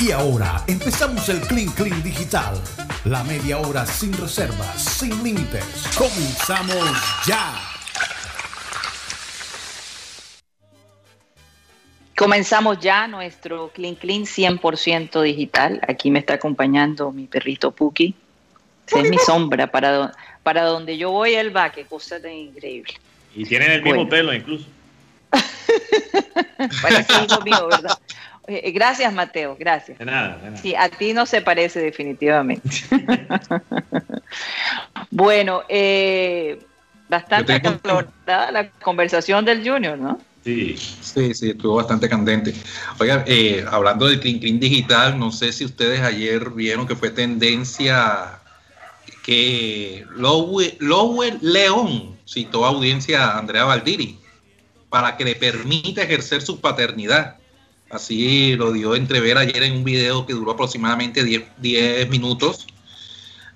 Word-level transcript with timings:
Y 0.00 0.10
ahora 0.10 0.62
empezamos 0.66 1.28
el 1.28 1.40
Clean 1.40 1.68
Clean 1.70 2.02
Digital. 2.02 2.60
La 3.04 3.22
media 3.24 3.58
hora 3.58 3.86
sin 3.86 4.12
reservas, 4.12 4.82
sin 4.82 5.22
límites. 5.22 5.64
Comenzamos 5.96 6.84
ya. 7.26 7.54
Comenzamos 12.16 12.78
ya 12.80 13.06
nuestro 13.08 13.70
Clean 13.74 13.94
Clean 13.94 14.22
100% 14.22 15.22
digital. 15.22 15.80
Aquí 15.86 16.10
me 16.10 16.18
está 16.18 16.34
acompañando 16.34 17.12
mi 17.12 17.26
perrito 17.26 17.70
Puki. 17.70 18.14
Esa 18.86 19.00
es 19.00 19.10
mi 19.10 19.18
sombra. 19.18 19.70
Para, 19.70 20.12
para 20.42 20.64
donde 20.64 20.96
yo 20.96 21.10
voy, 21.10 21.34
él 21.34 21.54
va. 21.54 21.70
Qué 21.70 21.84
cosa 21.84 22.20
tan 22.20 22.32
increíble. 22.32 22.94
Y 23.34 23.44
tienen 23.44 23.70
el 23.70 23.82
mismo 23.82 24.08
pelo 24.08 24.32
incluso. 24.32 24.66
Parece 26.82 27.12
hijo 27.24 27.40
mío, 27.42 27.66
¿verdad? 27.68 27.98
Eh, 28.46 28.70
gracias, 28.72 29.12
Mateo, 29.12 29.56
gracias. 29.58 29.98
De 29.98 30.04
nada, 30.04 30.36
de 30.36 30.50
nada. 30.50 30.56
Sí, 30.56 30.74
a 30.74 30.88
ti 30.88 31.12
no 31.12 31.26
se 31.26 31.40
parece 31.40 31.80
definitivamente. 31.80 32.68
bueno, 35.10 35.62
eh, 35.68 36.58
bastante 37.08 37.54
acalorada 37.54 38.52
la 38.52 38.70
conversación 38.70 39.44
del 39.44 39.68
Junior, 39.68 39.98
¿no? 39.98 40.20
Sí. 40.44 40.76
Sí, 40.76 41.32
sí, 41.32 41.50
estuvo 41.50 41.76
bastante 41.76 42.08
candente. 42.08 42.54
Oiga, 42.98 43.24
eh, 43.26 43.64
hablando 43.70 44.06
del 44.06 44.20
Clean 44.20 44.38
Clean 44.38 44.60
Digital, 44.60 45.18
no 45.18 45.32
sé 45.32 45.52
si 45.52 45.64
ustedes 45.64 46.02
ayer 46.02 46.50
vieron 46.50 46.86
que 46.86 46.96
fue 46.96 47.10
tendencia 47.10 48.40
que 49.24 50.04
Lowell, 50.16 51.38
León 51.40 52.18
citó 52.28 52.66
a 52.66 52.68
audiencia 52.68 53.24
a 53.24 53.38
Andrea 53.38 53.64
Valdiri 53.64 54.18
para 54.90 55.16
que 55.16 55.24
le 55.24 55.34
permita 55.34 56.02
ejercer 56.02 56.42
su 56.42 56.60
paternidad. 56.60 57.38
Así 57.94 58.56
lo 58.56 58.72
dio 58.72 58.96
entrever 58.96 59.38
ayer 59.38 59.62
en 59.62 59.74
un 59.74 59.84
video 59.84 60.26
que 60.26 60.32
duró 60.32 60.52
aproximadamente 60.52 61.22
10, 61.22 62.10
minutos. 62.10 62.66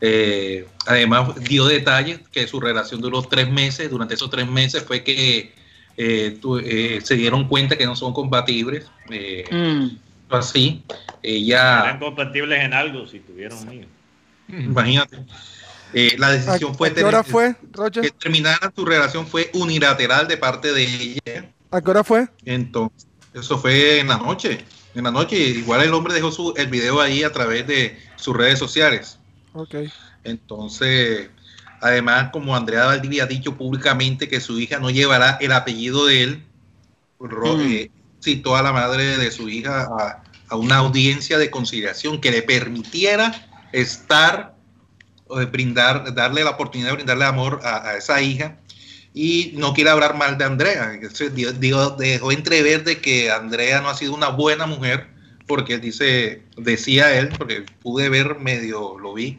Eh, 0.00 0.64
además 0.86 1.34
dio 1.42 1.66
detalles 1.66 2.20
que 2.30 2.46
su 2.46 2.60
relación 2.60 3.00
duró 3.00 3.22
tres 3.22 3.50
meses. 3.50 3.90
Durante 3.90 4.14
esos 4.14 4.30
tres 4.30 4.48
meses 4.48 4.84
fue 4.84 5.02
que 5.02 5.52
eh, 5.96 6.38
eh, 6.64 7.00
se 7.02 7.14
dieron 7.16 7.48
cuenta 7.48 7.76
que 7.76 7.84
no 7.84 7.96
son 7.96 8.12
compatibles. 8.12 8.86
Mm. 9.50 9.96
Así, 10.30 10.84
ella... 11.22 11.80
Eran 11.80 11.98
compatibles 11.98 12.62
en 12.62 12.74
algo 12.74 13.06
si 13.08 13.18
tuvieron 13.18 13.72
hijos. 13.72 13.88
Imagínate. 14.48 15.18
Eh, 15.94 16.14
la 16.18 16.30
decisión 16.30 16.74
fue, 16.74 16.92
qué 16.92 17.02
hora 17.02 17.24
fue 17.24 17.56
que 17.92 18.10
terminara 18.10 18.70
su 18.74 18.84
relación 18.84 19.26
fue 19.26 19.50
unilateral 19.54 20.28
de 20.28 20.36
parte 20.36 20.72
de 20.72 20.84
ella. 20.84 21.50
¿A 21.70 21.80
qué 21.80 21.90
hora 21.90 22.04
fue? 22.04 22.28
Entonces, 22.44 23.07
eso 23.34 23.58
fue 23.58 24.00
en 24.00 24.08
la 24.08 24.18
noche. 24.18 24.64
En 24.94 25.04
la 25.04 25.10
noche, 25.10 25.36
igual 25.36 25.82
el 25.82 25.94
hombre 25.94 26.14
dejó 26.14 26.32
su, 26.32 26.54
el 26.56 26.68
video 26.68 27.00
ahí 27.00 27.22
a 27.22 27.32
través 27.32 27.66
de 27.66 27.98
sus 28.16 28.36
redes 28.36 28.58
sociales. 28.58 29.18
Ok. 29.52 29.76
Entonces, 30.24 31.30
además, 31.80 32.30
como 32.32 32.56
Andrea 32.56 32.86
Valdivia 32.86 33.24
ha 33.24 33.26
dicho 33.26 33.56
públicamente 33.56 34.28
que 34.28 34.40
su 34.40 34.58
hija 34.58 34.78
no 34.78 34.90
llevará 34.90 35.38
el 35.40 35.52
apellido 35.52 36.06
de 36.06 36.22
él, 36.22 36.44
mm. 37.20 37.60
eh, 37.60 37.90
citó 38.22 38.56
a 38.56 38.62
la 38.62 38.72
madre 38.72 39.18
de 39.18 39.30
su 39.30 39.48
hija 39.48 39.82
a, 39.82 40.22
a 40.48 40.56
una 40.56 40.76
audiencia 40.76 41.38
de 41.38 41.50
conciliación 41.50 42.20
que 42.20 42.30
le 42.30 42.42
permitiera 42.42 43.48
estar 43.72 44.58
brindar, 45.50 46.14
darle 46.14 46.44
la 46.44 46.50
oportunidad 46.50 46.90
de 46.90 46.94
brindarle 46.96 47.24
amor 47.24 47.60
a, 47.62 47.96
esa 47.96 48.20
hija 48.20 48.58
y 49.14 49.52
no 49.56 49.74
quiere 49.74 49.90
hablar 49.90 50.16
mal 50.16 50.38
de 50.38 50.44
Andrea. 50.44 50.98
Digo, 51.58 51.90
dejó 51.90 52.32
entrever 52.32 52.84
de 52.84 53.00
que 53.00 53.30
Andrea 53.30 53.80
no 53.80 53.88
ha 53.88 53.94
sido 53.94 54.14
una 54.14 54.28
buena 54.28 54.66
mujer 54.66 55.08
porque 55.46 55.78
dice, 55.78 56.42
decía 56.56 57.18
él, 57.18 57.30
porque 57.36 57.64
pude 57.80 58.08
ver 58.10 58.38
medio, 58.38 58.98
lo 58.98 59.14
vi, 59.14 59.38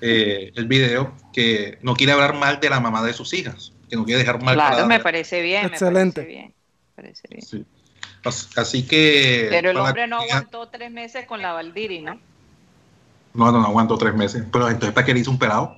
eh, 0.00 0.52
el 0.54 0.66
video, 0.66 1.14
que 1.32 1.78
no 1.82 1.94
quiere 1.94 2.12
hablar 2.12 2.34
mal 2.34 2.60
de 2.60 2.70
la 2.70 2.80
mamá 2.80 3.02
de 3.02 3.12
sus 3.12 3.34
hijas, 3.34 3.72
que 3.90 3.96
no 3.96 4.04
quiere 4.04 4.20
dejar 4.20 4.42
mal. 4.42 4.54
Claro, 4.54 4.86
me 4.86 5.00
parece 5.00 5.42
bien. 5.42 5.66
Excelente. 5.66 6.22
Me 6.22 6.54
parece 6.94 7.28
bien. 7.28 7.66
Así 8.24 8.86
que... 8.86 9.48
Pero 9.50 9.70
el 9.70 9.76
hombre 9.76 10.06
no 10.06 10.20
aguantó 10.20 10.68
tres 10.68 10.90
meses 10.90 11.26
con 11.26 11.42
la 11.42 11.52
Valdiri, 11.52 12.00
¿no? 12.00 12.20
No, 13.34 13.52
no, 13.52 13.60
no 13.60 13.66
aguanto 13.66 13.98
tres 13.98 14.14
meses. 14.14 14.44
Pero 14.52 14.68
entonces, 14.68 14.92
¿para 14.92 15.06
qué 15.06 15.14
le 15.14 15.20
hizo 15.20 15.30
un 15.30 15.38
pelado? 15.38 15.76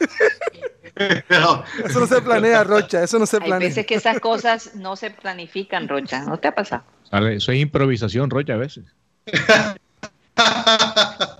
eso 1.84 2.00
no 2.00 2.06
se 2.06 2.20
planea, 2.20 2.64
Rocha, 2.64 3.02
eso 3.02 3.18
no 3.18 3.26
se 3.26 3.38
planea. 3.38 3.56
Hay 3.56 3.64
veces 3.64 3.86
que 3.86 3.94
esas 3.94 4.20
cosas 4.20 4.74
no 4.74 4.96
se 4.96 5.10
planifican, 5.10 5.88
Rocha, 5.88 6.22
¿no 6.24 6.38
te 6.38 6.48
ha 6.48 6.54
pasado? 6.54 6.84
Eso 7.30 7.52
es 7.52 7.58
improvisación, 7.58 8.30
Rocha, 8.30 8.54
a 8.54 8.58
veces. 8.58 8.84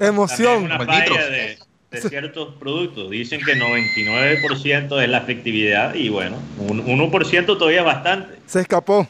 Emoción. 0.00 0.64
Una 0.64 0.78
falla 0.78 1.26
de, 1.28 1.58
de, 1.90 2.00
ciertos 2.00 2.54
productos. 2.56 3.10
Dicen 3.10 3.40
que 3.44 3.54
99% 3.54 5.02
es 5.02 5.08
la 5.08 5.18
efectividad 5.18 5.94
y 5.94 6.08
bueno, 6.08 6.36
un 6.58 6.84
1% 6.84 7.46
todavía 7.46 7.80
es 7.80 7.86
bastante. 7.86 8.38
Se 8.46 8.60
escapó. 8.60 9.08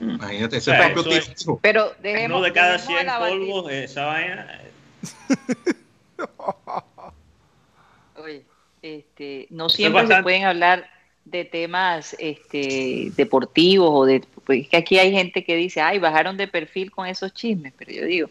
Imagínate, 0.00 0.56
ese 0.58 0.72
propio 0.72 1.58
Pero 1.60 1.92
dejemos, 2.00 2.38
uno 2.38 2.44
de 2.44 2.52
cada 2.52 2.78
100 2.78 3.06
polvos, 3.18 3.70
esa 3.70 4.06
vaina 4.06 4.60
Oye, 6.36 6.84
este, 8.82 9.46
no 9.50 9.68
siempre 9.68 10.06
se 10.06 10.22
pueden 10.22 10.44
hablar 10.44 10.88
de 11.24 11.44
temas 11.44 12.16
este, 12.18 13.12
deportivos 13.16 13.90
o 13.92 14.04
de 14.04 14.22
pues, 14.44 14.68
que 14.68 14.76
aquí 14.76 14.98
hay 14.98 15.12
gente 15.12 15.44
que 15.44 15.56
dice, 15.56 15.80
ay, 15.80 15.98
bajaron 15.98 16.36
de 16.36 16.48
perfil 16.48 16.90
con 16.90 17.06
esos 17.06 17.32
chismes, 17.32 17.72
pero 17.76 17.92
yo 17.92 18.04
digo, 18.04 18.30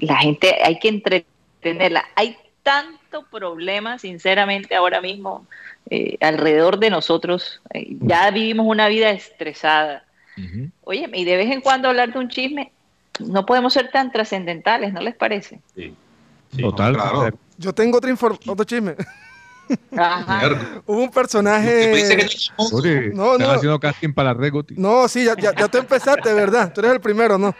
la 0.00 0.16
gente 0.16 0.56
hay 0.62 0.78
que 0.78 0.88
entretenerla. 0.88 2.04
Hay 2.14 2.36
tanto 2.62 3.26
problema, 3.30 3.98
sinceramente, 3.98 4.74
ahora 4.74 5.00
mismo 5.00 5.46
eh, 5.90 6.16
alrededor 6.20 6.78
de 6.78 6.90
nosotros. 6.90 7.60
Eh, 7.72 7.96
ya 8.00 8.30
vivimos 8.30 8.66
una 8.66 8.88
vida 8.88 9.10
estresada. 9.10 10.04
Oye, 10.82 11.08
y 11.12 11.24
de 11.24 11.36
vez 11.36 11.52
en 11.52 11.60
cuando 11.60 11.88
hablar 11.88 12.12
de 12.12 12.18
un 12.18 12.28
chisme 12.28 12.72
no 13.20 13.46
podemos 13.46 13.72
ser 13.72 13.92
tan 13.92 14.10
trascendentales, 14.10 14.92
¿no 14.92 15.00
les 15.00 15.14
parece? 15.14 15.60
Sí. 15.76 15.94
Total. 16.58 16.94
Claro. 16.94 17.38
Yo 17.58 17.72
tengo 17.72 17.98
otro, 17.98 18.38
otro 18.46 18.64
chisme. 18.64 18.96
Hubo 20.86 21.02
un 21.02 21.10
personaje. 21.10 21.92
no, 23.14 23.38
no. 23.38 23.50
haciendo 23.50 23.80
casting 23.80 24.12
para 24.12 24.34
la 24.34 24.50
No, 24.76 25.08
sí, 25.08 25.24
ya, 25.24 25.34
ya, 25.36 25.54
ya 25.54 25.68
tú 25.68 25.78
empezaste, 25.78 26.32
¿verdad? 26.32 26.72
Tú 26.72 26.80
eres 26.80 26.92
el 26.92 27.00
primero, 27.00 27.38
¿no? 27.38 27.54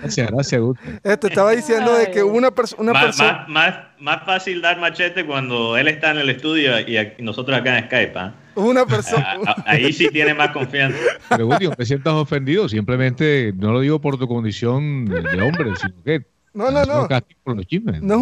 Gracias, 0.00 0.30
gracias, 0.30 0.60
Gusto. 0.60 0.82
Este 1.02 1.28
estaba 1.28 1.52
diciendo 1.52 1.92
de 1.94 2.10
que 2.10 2.22
una, 2.22 2.50
una 2.78 2.92
persona. 3.00 3.46
Más, 3.48 3.74
más, 3.98 4.24
fácil 4.24 4.60
dar 4.62 4.78
machete 4.78 5.26
cuando 5.26 5.76
él 5.76 5.88
está 5.88 6.12
en 6.12 6.18
el 6.18 6.30
estudio 6.30 6.78
y, 6.80 6.96
nosotros 7.22 7.58
acá 7.58 7.78
en 7.78 7.86
Skype. 7.86 8.18
¿ah? 8.18 8.34
Una 8.54 8.86
persona. 8.86 9.38
ahí 9.66 9.92
sí 9.92 10.08
tiene 10.10 10.34
más 10.34 10.50
confianza. 10.50 10.98
Pero, 11.28 11.46
Guti, 11.46 11.68
te 11.68 11.84
sientas 11.84 12.14
ofendido. 12.14 12.68
Simplemente 12.68 13.52
no 13.56 13.72
lo 13.72 13.80
digo 13.80 14.00
por 14.00 14.18
tu 14.18 14.28
condición 14.28 15.04
de 15.06 15.42
hombre, 15.42 15.72
sino 15.76 15.94
que. 16.04 16.37
No, 16.58 16.72
no, 16.72 16.84
no. 16.84 17.06
No 17.06 17.16
es, 17.16 17.52
un 17.52 17.64
chisme, 17.64 18.00
no 18.00 18.14
es 18.14 18.20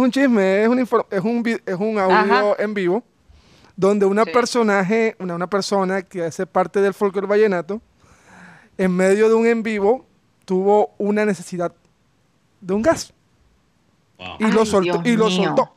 un 0.00 0.10
chisme, 0.10 0.62
es 0.64 0.68
un, 0.68 0.80
es 0.80 1.20
un, 1.22 1.60
es 1.64 1.76
un 1.76 1.98
audio 2.00 2.58
en 2.58 2.74
vivo 2.74 3.04
donde 3.76 4.06
una 4.06 4.24
personaje, 4.24 5.14
una, 5.20 5.36
una 5.36 5.46
persona 5.46 6.02
que 6.02 6.24
hace 6.24 6.46
parte 6.46 6.80
del 6.80 6.94
folclore 6.94 7.28
vallenato, 7.28 7.80
en 8.76 8.90
medio 8.90 9.28
de 9.28 9.36
un 9.36 9.46
en 9.46 9.62
vivo, 9.62 10.04
tuvo 10.44 10.96
una 10.98 11.24
necesidad 11.24 11.72
de 12.60 12.74
un 12.74 12.82
gas. 12.82 13.12
Y, 14.40 14.50
lo 14.50 14.66
soltó, 14.66 15.02
y 15.04 15.16
lo 15.16 15.30
soltó. 15.30 15.72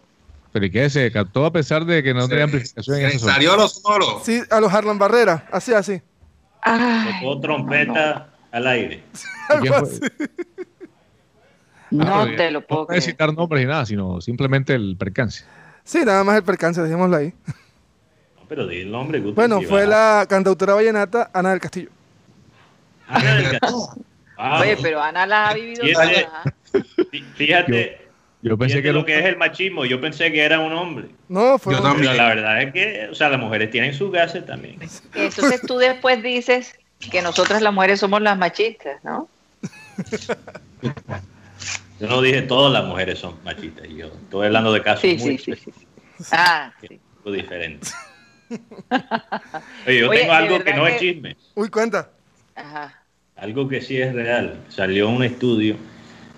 ¿Pero 0.52 0.66
y 0.66 0.72
qué? 0.72 0.90
¿Se 0.90 1.12
captó 1.12 1.46
a 1.46 1.52
pesar 1.52 1.86
de 1.86 2.02
que 2.02 2.16
no 2.16 2.28
tenía 2.28 2.46
amplificación 2.46 3.02
en 3.02 3.06
eso? 3.06 3.28
¿Salió 3.28 3.54
a 3.54 3.58
los 3.58 3.74
solos? 3.74 4.24
Sí, 4.24 4.42
a 4.50 4.60
los 4.60 4.74
Harlan 4.74 4.98
Barrera, 4.98 5.48
así, 5.52 5.76
así. 5.76 6.02
Tocó 6.64 7.40
trompeta 7.40 8.32
al 8.52 8.66
aire. 8.66 9.04
No, 11.92 12.26
te 12.36 12.52
lo 12.52 12.62
puedo 12.62 12.82
No 12.82 12.88
puede 12.88 13.02
citar 13.02 13.34
nombres 13.34 13.62
ni 13.64 13.68
nada, 13.68 13.86
sino 13.86 14.22
simplemente 14.22 14.74
el 14.74 14.96
percance. 14.98 15.44
Sí, 15.84 16.00
nada 16.06 16.24
más 16.24 16.38
el 16.38 16.44
percance, 16.44 16.82
dejémoslo 16.82 17.18
ahí. 17.18 17.34
pero 18.48 18.68
di 18.68 18.82
el 18.82 18.92
nombre. 18.92 19.20
Bueno, 19.20 19.62
fue 19.62 19.88
la 19.88 20.26
cantautora 20.30 20.76
vallenata 20.76 21.30
Ana 21.34 21.52
del 21.52 21.60
Castillo. 21.60 21.90
Ana 23.08 23.36
del 23.36 23.60
Castillo. 23.60 23.88
Oye, 24.62 24.78
pero 24.82 25.02
Ana 25.02 25.26
la 25.26 25.50
ha 25.50 25.54
vivido 25.54 25.84
Fíjate. 27.36 28.08
Yo, 28.42 28.58
pensé 28.58 28.82
que 28.82 28.94
lo 28.94 29.04
que 29.04 29.20
es 29.20 29.26
el 29.26 29.36
machismo, 29.36 29.84
yo 29.84 30.00
pensé 30.00 30.32
que 30.32 30.42
era 30.42 30.60
un 30.60 30.72
hombre. 30.72 31.10
No, 31.28 31.58
fue 31.58 31.78
un 31.78 31.86
hombre. 31.86 32.14
la 32.14 32.28
verdad 32.28 32.62
es 32.62 32.72
que, 32.72 33.10
o 33.12 33.16
sea, 33.16 33.28
las 33.28 33.40
mujeres 33.40 33.70
tienen 33.70 33.94
sus 33.94 34.12
gases 34.12 34.46
también. 34.46 34.80
Entonces 35.14 35.62
tú 35.68 35.78
después 35.78 36.24
dices 36.24 36.80
que 37.12 37.22
nosotras 37.22 37.62
las 37.62 37.74
mujeres 37.74 38.00
somos 38.00 38.22
las 38.22 38.38
machistas, 38.38 39.04
¿no? 39.04 39.28
Yo 42.00 42.08
no 42.08 42.22
dije 42.22 42.42
todas 42.44 42.72
las 42.72 42.86
mujeres 42.86 43.20
son 43.20 43.36
machistas, 43.44 43.88
yo 43.90 44.08
estoy 44.08 44.46
hablando 44.48 44.72
de 44.72 44.82
casos 44.82 45.04
muy 45.04 45.38
sí, 45.38 45.54
sí, 45.56 45.72
Ah, 46.32 46.72
sí. 46.82 47.00
diferente. 47.26 47.88
Oye, 49.88 50.00
yo 50.00 50.10
tengo 50.10 50.32
algo 50.34 50.64
que 50.64 50.74
no 50.74 50.88
es 50.88 51.00
chisme. 51.00 51.36
Uy, 51.56 51.70
cuenta. 51.70 52.10
Ajá. 52.56 53.04
algo 53.38 53.68
que 53.70 53.80
sí 53.82 53.98
es 54.02 54.14
real. 54.14 54.58
Salió 54.70 55.08
un 55.10 55.24
estudio 55.24 55.76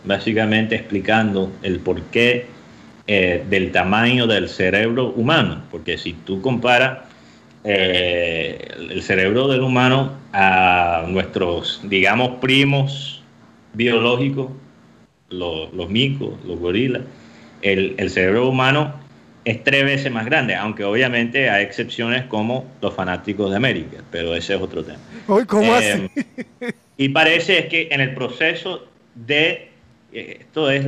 básicamente 0.04 0.76
explicando 0.76 1.52
el 1.64 1.80
porqué 1.80 2.46
eh, 3.08 3.44
del 3.50 3.72
tamaño 3.72 4.28
del 4.28 4.50
cerebro 4.50 5.08
humano, 5.10 5.64
porque 5.72 5.98
si 5.98 6.14
tú 6.14 6.42
comparas 6.42 7.00
eh, 7.64 8.68
el 8.78 9.02
cerebro 9.02 9.48
del 9.48 9.62
humano 9.62 10.14
a 10.34 11.06
nuestros, 11.08 11.82
digamos, 11.84 12.40
primos 12.40 13.24
biológicos, 13.74 14.50
los, 15.32 15.74
los 15.74 15.90
micos, 15.90 16.34
los 16.46 16.60
gorilas, 16.60 17.02
el, 17.62 17.96
el 17.98 18.10
cerebro 18.10 18.50
humano 18.50 18.94
es 19.44 19.64
tres 19.64 19.84
veces 19.84 20.12
más 20.12 20.26
grande, 20.26 20.56
aunque 20.56 20.84
obviamente 20.84 21.50
hay 21.50 21.64
excepciones 21.64 22.26
como 22.26 22.66
los 22.82 22.94
fanáticos 22.94 23.50
de 23.50 23.58
América, 23.58 23.98
pero 24.12 24.36
ese 24.36 24.56
es 24.56 24.62
otro 24.62 24.84
tema. 24.84 25.00
¿cómo 25.48 25.74
así? 25.74 26.10
Eh, 26.62 26.74
y 26.98 27.10
parece 27.10 27.68
que 27.68 27.88
en 27.92 28.02
el 28.02 28.14
proceso 28.14 28.88
de, 29.16 29.72
eh, 30.14 30.38
esto 30.42 30.70
es 30.70 30.86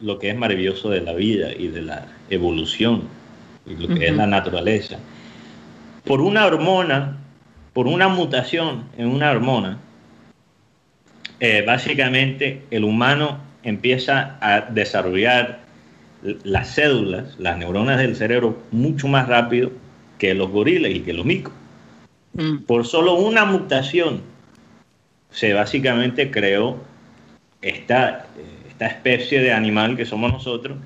lo 0.00 0.18
que 0.18 0.30
es 0.30 0.36
maravilloso 0.36 0.88
de 0.88 1.02
la 1.02 1.12
vida 1.12 1.52
y 1.52 1.68
de 1.68 1.82
la 1.82 2.06
evolución, 2.30 3.02
y 3.66 3.74
lo 3.74 3.94
que 3.94 4.06
es 4.06 4.16
la 4.16 4.26
naturaleza. 4.26 4.98
Por 6.04 6.22
una 6.22 6.46
hormona, 6.46 7.18
por 7.74 7.86
una 7.86 8.08
mutación 8.08 8.84
en 8.96 9.08
una 9.08 9.30
hormona, 9.30 9.78
eh, 11.38 11.62
básicamente 11.66 12.62
el 12.70 12.84
humano 12.84 13.38
empieza 13.62 14.38
a 14.40 14.62
desarrollar 14.62 15.60
las 16.44 16.74
células, 16.74 17.38
las 17.38 17.58
neuronas 17.58 17.98
del 17.98 18.16
cerebro, 18.16 18.58
mucho 18.70 19.08
más 19.08 19.28
rápido 19.28 19.70
que 20.18 20.34
los 20.34 20.50
gorilas 20.50 20.92
y 20.92 21.00
que 21.00 21.12
los 21.12 21.24
micos. 21.24 21.52
Mm. 22.34 22.58
Por 22.58 22.86
solo 22.86 23.14
una 23.14 23.44
mutación 23.44 24.22
se 25.30 25.52
básicamente 25.52 26.30
creó 26.30 26.76
esta, 27.62 28.26
esta 28.68 28.86
especie 28.86 29.40
de 29.40 29.52
animal 29.52 29.96
que 29.96 30.04
somos 30.04 30.32
nosotros, 30.32 30.78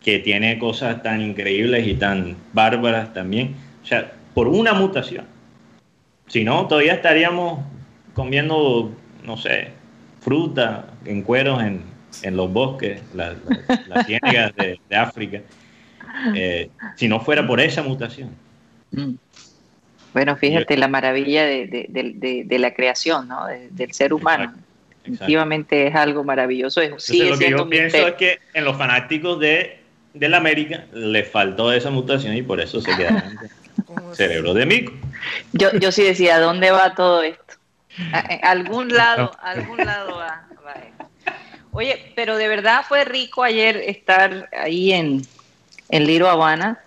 que 0.00 0.18
tiene 0.18 0.58
cosas 0.58 1.02
tan 1.02 1.20
increíbles 1.20 1.86
y 1.86 1.94
tan 1.94 2.36
bárbaras 2.52 3.12
también. 3.12 3.54
O 3.82 3.86
sea, 3.86 4.12
por 4.34 4.48
una 4.48 4.72
mutación. 4.72 5.24
Si 6.28 6.44
no, 6.44 6.66
todavía 6.66 6.94
estaríamos 6.94 7.60
comiendo, 8.14 8.92
no 9.24 9.36
sé, 9.36 9.68
fruta 10.20 10.86
en 11.04 11.22
cueros 11.22 11.62
en, 11.62 11.82
en 12.22 12.36
los 12.36 12.52
bosques, 12.52 13.00
las, 13.14 13.36
ciénegas 14.06 14.54
de, 14.56 14.78
África, 14.96 15.40
eh, 16.34 16.70
si 16.96 17.08
no 17.08 17.20
fuera 17.20 17.46
por 17.46 17.60
esa 17.60 17.82
mutación. 17.82 18.30
Bueno, 20.12 20.36
fíjate 20.36 20.76
la 20.76 20.88
maravilla 20.88 21.44
de, 21.44 22.46
la 22.58 22.74
creación, 22.74 23.28
¿no? 23.28 23.46
del 23.46 23.92
ser 23.92 24.14
humano. 24.14 24.54
Definitivamente 25.04 25.86
es 25.86 25.94
algo 25.94 26.24
maravilloso. 26.24 26.80
lo 26.82 27.38
que 27.38 27.50
yo 27.50 27.68
pienso 27.68 28.08
es 28.08 28.14
que 28.14 28.40
en 28.54 28.64
los 28.64 28.76
fanáticos 28.76 29.38
de, 29.38 29.78
la 30.14 30.38
América 30.38 30.86
le 30.92 31.22
faltó 31.24 31.72
esa 31.72 31.90
mutación 31.90 32.34
y 32.34 32.42
por 32.42 32.60
eso 32.60 32.80
se 32.80 32.96
quedaron 32.96 33.38
cerebro 34.12 34.54
de 34.54 34.66
mico. 34.66 34.92
Yo, 35.52 35.70
yo 35.78 35.92
sí 35.92 36.02
decía, 36.02 36.40
¿dónde 36.40 36.70
va 36.70 36.94
todo 36.94 37.22
esto? 37.22 37.54
A, 38.12 38.18
algún 38.50 38.88
lado, 38.88 39.30
algún 39.42 39.78
lado 39.78 40.16
va. 40.16 40.45
Oye, 41.76 42.10
pero 42.14 42.38
de 42.38 42.48
verdad 42.48 42.86
fue 42.88 43.04
rico 43.04 43.42
ayer 43.42 43.76
estar 43.76 44.48
ahí 44.58 44.92
en, 44.92 45.20
en 45.90 46.06
Liro 46.06 46.26
Habana. 46.26 46.80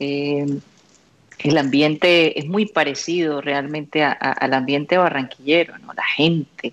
Eh, 0.00 0.46
el 1.40 1.58
ambiente 1.58 2.38
es 2.38 2.46
muy 2.46 2.64
parecido 2.64 3.42
realmente 3.42 4.02
al 4.02 4.54
ambiente 4.54 4.96
barranquillero, 4.96 5.76
¿no? 5.76 5.92
La 5.92 6.06
gente, 6.06 6.72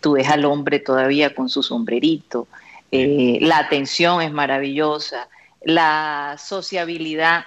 tú 0.00 0.12
ves 0.12 0.26
al 0.30 0.46
hombre 0.46 0.78
todavía 0.78 1.34
con 1.34 1.50
su 1.50 1.62
sombrerito, 1.62 2.48
eh, 2.90 3.40
la 3.42 3.58
atención 3.58 4.22
es 4.22 4.32
maravillosa, 4.32 5.28
la 5.62 6.36
sociabilidad 6.38 7.44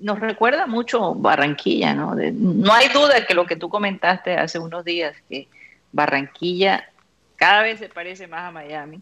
nos 0.00 0.18
recuerda 0.18 0.66
mucho 0.66 1.14
Barranquilla, 1.14 1.92
¿no? 1.92 2.14
no 2.14 2.72
hay 2.72 2.88
duda 2.88 3.26
que 3.26 3.34
lo 3.34 3.44
que 3.44 3.56
tú 3.56 3.68
comentaste 3.68 4.34
hace 4.34 4.58
unos 4.58 4.82
días, 4.82 5.14
que 5.28 5.46
Barranquilla 5.92 6.88
cada 7.36 7.62
vez 7.62 7.78
se 7.78 7.88
parece 7.88 8.26
más 8.26 8.48
a 8.48 8.50
Miami. 8.50 9.00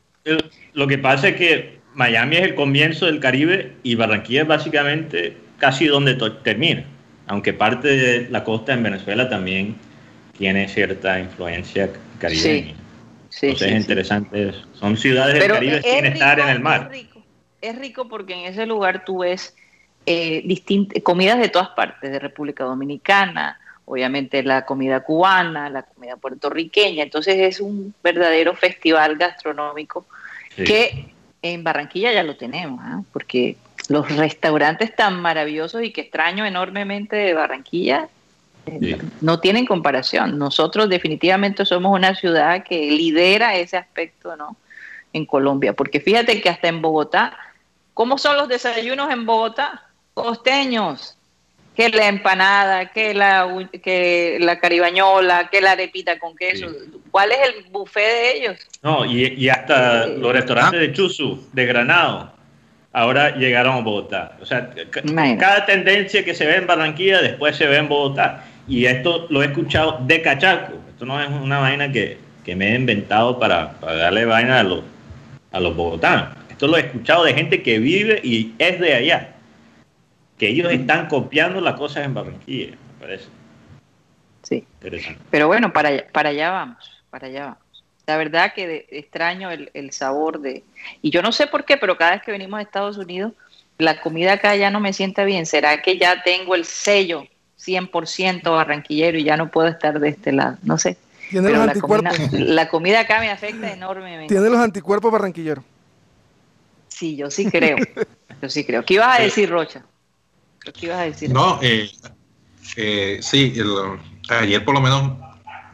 Lo 0.72 0.86
que 0.86 0.98
pasa 0.98 1.28
es 1.28 1.36
que 1.36 1.78
Miami 1.94 2.36
es 2.36 2.42
el 2.42 2.54
comienzo 2.54 3.06
del 3.06 3.20
Caribe 3.20 3.72
y 3.82 3.94
Barranquilla 3.94 4.42
es 4.42 4.48
básicamente 4.48 5.36
casi 5.58 5.86
donde 5.86 6.14
termina, 6.42 6.84
aunque 7.26 7.52
parte 7.52 7.88
de 7.88 8.28
la 8.30 8.42
costa 8.44 8.72
en 8.72 8.82
Venezuela 8.82 9.28
también 9.28 9.76
tiene 10.36 10.68
cierta 10.68 11.20
influencia 11.20 11.90
caribeña. 12.18 12.74
Sí, 13.28 13.46
Entonces 13.46 13.72
es 13.72 13.80
interesante 13.80 14.48
eso. 14.48 14.66
Son 14.74 14.96
ciudades 14.96 15.34
del 15.34 15.50
Caribe 15.50 15.82
sin 15.82 16.06
estar 16.06 16.38
en 16.38 16.48
el 16.48 16.60
mar. 16.60 16.88
Es 16.92 16.98
rico, 16.98 17.22
es 17.60 17.78
rico 17.78 18.08
porque 18.08 18.34
en 18.34 18.52
ese 18.52 18.66
lugar 18.66 19.04
tú 19.04 19.18
ves 19.18 19.56
eh, 20.06 20.44
comidas 21.02 21.38
de 21.38 21.48
todas 21.48 21.70
partes, 21.70 22.10
de 22.10 22.18
República 22.18 22.64
Dominicana, 22.64 23.58
obviamente 23.86 24.42
la 24.42 24.64
comida 24.64 25.00
cubana, 25.00 25.68
la 25.70 25.82
comida 25.82 26.16
puertorriqueña, 26.16 27.02
entonces 27.02 27.36
es 27.38 27.60
un 27.60 27.94
verdadero 28.02 28.54
festival 28.54 29.16
gastronómico 29.16 30.06
que 30.56 31.12
en 31.42 31.64
Barranquilla 31.64 32.12
ya 32.12 32.22
lo 32.22 32.36
tenemos, 32.36 32.80
¿ah? 32.82 33.02
porque 33.12 33.56
los 33.88 34.16
restaurantes 34.16 34.94
tan 34.96 35.20
maravillosos 35.20 35.82
y 35.82 35.92
que 35.92 36.02
extraño 36.02 36.46
enormemente 36.46 37.16
de 37.16 37.34
Barranquilla 37.34 38.08
eh, 38.66 38.98
no 39.20 39.40
tienen 39.40 39.66
comparación. 39.66 40.38
Nosotros 40.38 40.88
definitivamente 40.88 41.66
somos 41.66 41.94
una 41.94 42.14
ciudad 42.14 42.64
que 42.64 42.90
lidera 42.90 43.56
ese 43.56 43.76
aspecto, 43.76 44.36
¿no? 44.36 44.56
En 45.12 45.26
Colombia, 45.26 45.74
porque 45.74 46.00
fíjate 46.00 46.40
que 46.40 46.48
hasta 46.48 46.68
en 46.68 46.82
Bogotá, 46.82 47.36
¿cómo 47.92 48.18
son 48.18 48.36
los 48.36 48.48
desayunos 48.48 49.12
en 49.12 49.26
Bogotá? 49.26 49.84
Costeños, 50.14 51.16
que 51.74 51.88
la 51.88 52.08
empanada, 52.08 52.86
que 52.92 53.14
la, 53.14 53.48
que 53.82 54.38
la 54.40 54.58
caribañola, 54.60 55.48
que 55.50 55.60
la 55.60 55.72
arepita 55.72 56.18
con 56.18 56.36
queso. 56.36 56.68
¿Cuál 57.10 57.32
es 57.32 57.38
el 57.48 57.70
buffet 57.70 58.02
de 58.02 58.36
ellos? 58.36 58.56
No, 58.82 59.04
y, 59.04 59.48
hasta 59.48 60.06
los 60.06 60.32
restaurantes 60.32 60.80
de 60.80 60.92
Chuzu, 60.92 61.48
de 61.52 61.66
Granado, 61.66 62.32
ahora 62.92 63.36
llegaron 63.36 63.76
a 63.76 63.80
Bogotá. 63.80 64.36
O 64.40 64.46
sea, 64.46 64.70
cada 65.38 65.66
tendencia 65.66 66.24
que 66.24 66.34
se 66.34 66.46
ve 66.46 66.56
en 66.56 66.66
Barranquilla 66.66 67.20
después 67.20 67.56
se 67.56 67.66
ve 67.66 67.76
en 67.76 67.88
Bogotá. 67.88 68.44
Y 68.68 68.86
esto 68.86 69.26
lo 69.30 69.42
he 69.42 69.46
escuchado 69.46 69.98
de 70.02 70.22
cachaco. 70.22 70.74
Esto 70.90 71.04
no 71.04 71.20
es 71.20 71.28
una 71.28 71.58
vaina 71.58 71.90
que, 71.90 72.18
me 72.54 72.72
he 72.72 72.74
inventado 72.76 73.38
para, 73.38 73.72
para, 73.72 73.94
darle 73.96 74.26
vaina 74.26 74.60
a 74.60 74.62
los, 74.62 74.82
a 75.50 75.60
los 75.60 75.74
bogotanos. 75.74 76.28
Esto 76.50 76.68
lo 76.68 76.76
he 76.76 76.80
escuchado 76.80 77.24
de 77.24 77.34
gente 77.34 77.62
que 77.62 77.80
vive 77.80 78.20
y 78.22 78.52
es 78.58 78.78
de 78.78 78.94
allá 78.94 79.33
que 80.44 80.50
ellos 80.50 80.70
están 80.70 81.08
copiando 81.08 81.58
las 81.62 81.74
cosas 81.74 82.04
en 82.04 82.12
Barranquilla, 82.12 82.72
me 82.72 83.00
parece. 83.00 83.24
Sí. 84.42 84.62
Pero 85.30 85.46
bueno, 85.46 85.72
para 85.72 85.88
allá, 85.88 86.06
para 86.12 86.28
allá 86.28 86.50
vamos, 86.50 86.90
para 87.08 87.28
allá 87.28 87.44
vamos. 87.46 87.58
La 88.06 88.18
verdad 88.18 88.52
que 88.52 88.86
extraño 88.90 89.50
el, 89.50 89.92
sabor 89.92 90.40
de... 90.40 90.62
Y 91.00 91.08
yo 91.08 91.22
no 91.22 91.32
sé 91.32 91.46
por 91.46 91.64
qué, 91.64 91.78
pero 91.78 91.96
cada 91.96 92.10
vez 92.10 92.22
que 92.22 92.30
venimos 92.30 92.58
a 92.58 92.62
Estados 92.62 92.98
Unidos, 92.98 93.32
la 93.78 94.02
comida 94.02 94.34
acá 94.34 94.54
ya 94.54 94.70
no 94.70 94.80
me 94.80 94.92
sienta 94.92 95.24
bien. 95.24 95.46
¿Será 95.46 95.80
que 95.80 95.96
ya 95.96 96.22
tengo 96.22 96.54
el 96.54 96.66
sello 96.66 97.26
100% 97.58 98.42
barranquillero 98.42 99.16
y 99.16 99.24
ya 99.24 99.38
no 99.38 99.50
puedo 99.50 99.68
estar 99.68 99.98
de 99.98 100.10
este 100.10 100.32
lado? 100.32 100.58
No 100.62 100.76
sé. 100.76 100.98
Tiene 101.30 101.48
los 101.48 101.68
anticuerpos. 101.68 102.32
la 102.32 102.68
comida 102.68 103.00
acá 103.00 103.18
me 103.20 103.30
afecta 103.30 103.72
enormemente. 103.72 104.34
Tiene 104.34 104.50
los 104.50 104.60
anticuerpos 104.60 105.10
barranquilleros. 105.10 105.64
Sí, 106.88 107.16
yo 107.16 107.30
sí 107.30 107.50
creo. 107.50 107.78
Yo 108.42 108.50
sí 108.50 108.64
creo. 108.64 108.84
¿Qué 108.84 108.94
ibas 108.94 109.18
a 109.18 109.22
decir, 109.22 109.48
Rocha? 109.48 109.84
¿Qué 110.72 110.86
ibas 110.86 110.98
a 110.98 111.02
decir? 111.02 111.30
No, 111.30 111.58
eh, 111.62 111.90
eh, 112.76 113.18
sí, 113.20 113.54
ayer 114.28 114.64
por 114.64 114.74
lo 114.74 114.80
menos 114.80 115.12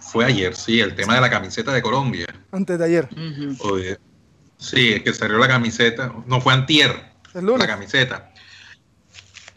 fue 0.00 0.24
ayer, 0.24 0.56
sí, 0.56 0.80
el 0.80 0.94
tema 0.94 1.14
de 1.14 1.20
la 1.20 1.30
camiseta 1.30 1.72
de 1.72 1.82
Colombia. 1.82 2.26
Antes 2.50 2.78
de 2.78 2.84
ayer. 2.84 3.08
sí, 4.56 4.92
es 4.92 5.02
que 5.02 5.12
salió 5.12 5.38
la 5.38 5.48
camiseta, 5.48 6.12
no 6.26 6.40
fue 6.40 6.52
antier, 6.52 7.10
la 7.34 7.66
camiseta. 7.66 8.32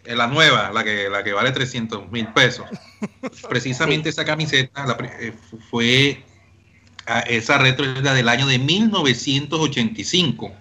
La 0.06 0.28
nueva, 0.28 0.72
la 0.74 0.84
que, 0.84 1.08
la 1.10 1.24
que 1.24 1.32
vale 1.32 1.52
300 1.52 2.12
mil 2.12 2.28
pesos. 2.28 2.66
Precisamente 3.50 4.10
esa 4.10 4.25
camiseta 4.25 4.98
eh, 5.20 5.34
fue, 5.72 6.22
esa 7.28 7.58
retro 7.58 7.86
es 7.86 8.04
la 8.04 8.13
del 8.13 8.28
año 8.28 8.46
de 8.46 8.60
1985, 8.60 10.52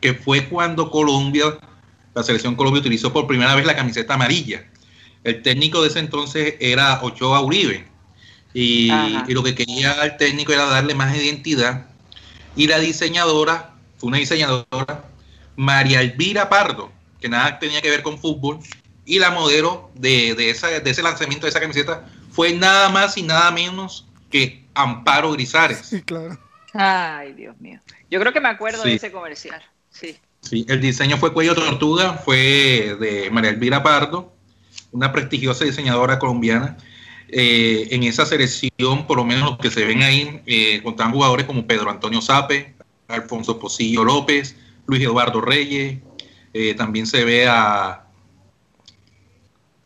que 0.00 0.14
fue 0.14 0.48
cuando 0.48 0.88
Colombia 0.90 1.58
la 2.14 2.22
selección 2.22 2.56
Colombia 2.56 2.80
utilizó 2.80 3.12
por 3.12 3.26
primera 3.26 3.54
vez 3.54 3.64
la 3.64 3.76
camiseta 3.76 4.14
amarilla. 4.14 4.64
El 5.24 5.42
técnico 5.42 5.82
de 5.82 5.88
ese 5.88 6.00
entonces 6.00 6.54
era 6.60 7.02
Ochoa 7.02 7.40
Uribe. 7.40 7.86
Y, 8.54 8.90
lo 9.28 9.42
que 9.42 9.54
quería 9.54 9.92
el 10.04 10.16
técnico 10.16 10.52
era 10.52 10.66
darle 10.66 10.94
más 10.94 11.16
identidad. 11.16 11.86
Y 12.54 12.66
la 12.66 12.78
diseñadora, 12.78 13.74
fue 13.96 14.08
una 14.08 14.18
diseñadora, 14.18 15.04
María 15.56 16.00
Elvira 16.00 16.48
Pardo, 16.48 16.92
que 17.20 17.28
nada 17.28 17.58
tenía 17.58 17.80
que 17.80 17.90
ver 17.90 18.02
con 18.02 18.18
fútbol. 18.18 18.58
Y 19.04 19.18
la 19.18 19.30
modelo 19.30 19.90
de, 19.94 20.50
esa, 20.50 20.68
de 20.68 20.90
ese 20.90 21.02
lanzamiento 21.02 21.46
de 21.46 21.50
esa 21.50 21.60
camiseta 21.60 22.06
fue 22.30 22.52
nada 22.52 22.88
más 22.88 23.16
y 23.16 23.22
nada 23.22 23.50
menos 23.50 24.06
que 24.30 24.64
Amparo 24.74 25.32
Grisares. 25.32 25.78
Sí, 25.78 26.02
claro. 26.02 26.38
Ay, 26.74 27.32
Dios 27.32 27.58
mío. 27.60 27.80
Yo 28.10 28.20
creo 28.20 28.32
que 28.32 28.40
me 28.40 28.48
acuerdo 28.48 28.82
de 28.82 28.94
ese 28.94 29.12
comercial. 29.12 29.62
Sí. 29.90 30.18
Sí, 30.42 30.66
el 30.68 30.80
diseño 30.80 31.16
fue 31.16 31.32
cuello 31.32 31.54
tortuga, 31.54 32.14
fue 32.14 32.96
de 33.00 33.30
María 33.30 33.50
Elvira 33.50 33.82
Pardo, 33.82 34.32
una 34.90 35.12
prestigiosa 35.12 35.64
diseñadora 35.64 36.18
colombiana. 36.18 36.76
Eh, 37.28 37.88
en 37.92 38.02
esa 38.02 38.26
selección, 38.26 39.06
por 39.06 39.16
lo 39.16 39.24
menos 39.24 39.50
los 39.50 39.58
que 39.58 39.70
se 39.70 39.86
ven 39.86 40.02
ahí, 40.02 40.42
eh, 40.44 40.82
contaban 40.82 41.12
jugadores 41.12 41.46
como 41.46 41.66
Pedro 41.66 41.90
Antonio 41.90 42.20
Sape, 42.20 42.74
Alfonso 43.08 43.58
Posillo 43.58 44.04
López, 44.04 44.56
Luis 44.86 45.02
Eduardo 45.02 45.40
Reyes, 45.40 45.98
eh, 46.52 46.74
también 46.74 47.06
se 47.06 47.24
ve 47.24 47.46
a, 47.48 48.04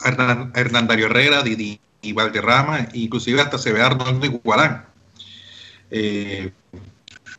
Hernán, 0.05 0.87
Dario 0.87 1.07
Herrera, 1.07 1.43
Didi 1.43 1.81
y 2.03 2.13
Valderrama, 2.13 2.89
inclusive 2.93 3.41
hasta 3.41 3.59
se 3.59 3.73
ve 3.73 3.83
a 3.83 3.87
Arnoldo 3.87 4.27
Igualán. 4.27 4.87
Eh, 5.91 6.53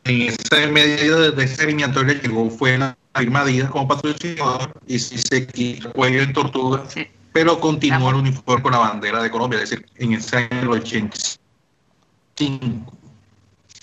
en 0.04 0.22
ese 0.22 0.66
medio 0.68 1.32
de 1.32 1.44
ese 1.44 1.64
eliminatorio 1.64 2.14
llegó 2.14 2.50
fue 2.50 2.78
la 2.78 2.96
firma 3.14 3.44
como 3.70 3.88
patrocinador 3.88 4.72
y 4.86 4.98
si 4.98 5.16
se 5.18 5.46
quitó 5.46 5.92
cuello 5.92 6.22
en 6.22 6.32
tortuga, 6.32 6.84
pero 7.32 7.60
continuó 7.60 8.10
el 8.10 8.16
uniforme 8.16 8.62
con 8.62 8.72
la 8.72 8.78
bandera 8.78 9.22
de 9.22 9.30
Colombia, 9.30 9.62
es 9.62 9.70
decir, 9.70 9.86
en 9.96 10.14
ese 10.14 10.36
año 10.36 10.70
85. 10.70 12.92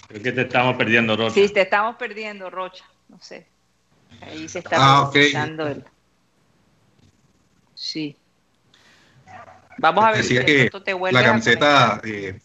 Creo 0.07 0.23
que 0.23 0.31
te 0.31 0.41
estamos 0.41 0.77
perdiendo, 0.77 1.17
Rocha. 1.17 1.33
Sí, 1.33 1.49
te 1.49 1.61
estamos 1.61 1.95
perdiendo, 1.95 2.49
Rocha. 2.49 2.85
No 3.09 3.19
sé. 3.19 3.47
Ahí 4.21 4.47
se 4.47 4.59
está 4.59 4.77
ah, 4.79 5.11
el. 5.13 5.83
Sí. 7.73 8.15
Vamos 9.77 10.05
a 10.05 10.11
ver 10.11 10.23
si 10.23 10.37
esto 10.37 10.81
te 10.81 10.93
vuelve 10.93 11.19
la 11.19 11.25
camiseta. 11.25 11.99
Eh... 12.03 12.39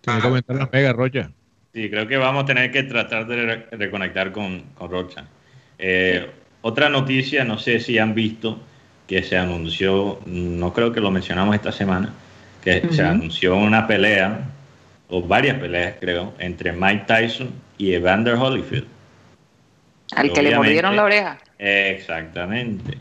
Tiene 0.00 0.20
comentar 0.20 0.56
la 0.56 0.70
pega, 0.70 0.92
Rocha. 0.92 1.32
Sí, 1.72 1.88
creo 1.88 2.06
que 2.08 2.16
vamos 2.16 2.44
a 2.44 2.46
tener 2.46 2.72
que 2.72 2.82
tratar 2.82 3.26
de 3.26 3.66
reconectar 3.70 4.32
con, 4.32 4.62
con 4.74 4.90
Rocha. 4.90 5.24
Eh, 5.78 6.28
otra 6.62 6.88
noticia, 6.88 7.44
no 7.44 7.58
sé 7.58 7.80
si 7.80 7.98
han 7.98 8.14
visto 8.14 8.60
que 9.06 9.22
se 9.22 9.36
anunció, 9.36 10.20
no 10.26 10.72
creo 10.72 10.92
que 10.92 11.00
lo 11.00 11.10
mencionamos 11.10 11.54
esta 11.54 11.72
semana, 11.72 12.12
que 12.62 12.86
se 12.92 13.02
anunció 13.02 13.56
una 13.56 13.86
pelea, 13.86 14.40
o 15.08 15.22
varias 15.22 15.58
peleas 15.58 15.94
creo, 15.98 16.34
entre 16.38 16.72
Mike 16.72 17.04
Tyson 17.06 17.52
y 17.78 17.94
Evander 17.94 18.34
Holyfield. 18.34 18.86
Al 20.14 20.32
que 20.32 20.42
le 20.42 20.54
mordieron 20.54 20.96
la 20.96 21.04
oreja. 21.04 21.38
Exactamente. 21.58 22.98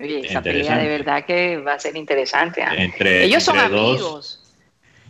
Oye, 0.00 0.26
esa 0.26 0.42
pelea 0.42 0.78
de 0.78 0.88
verdad 0.88 1.24
que 1.24 1.56
va 1.58 1.74
a 1.74 1.78
ser 1.78 1.96
interesante. 1.96 2.62
¿ah? 2.62 2.74
Ellos 2.74 3.42
son 3.42 3.58
amigos. 3.58 4.35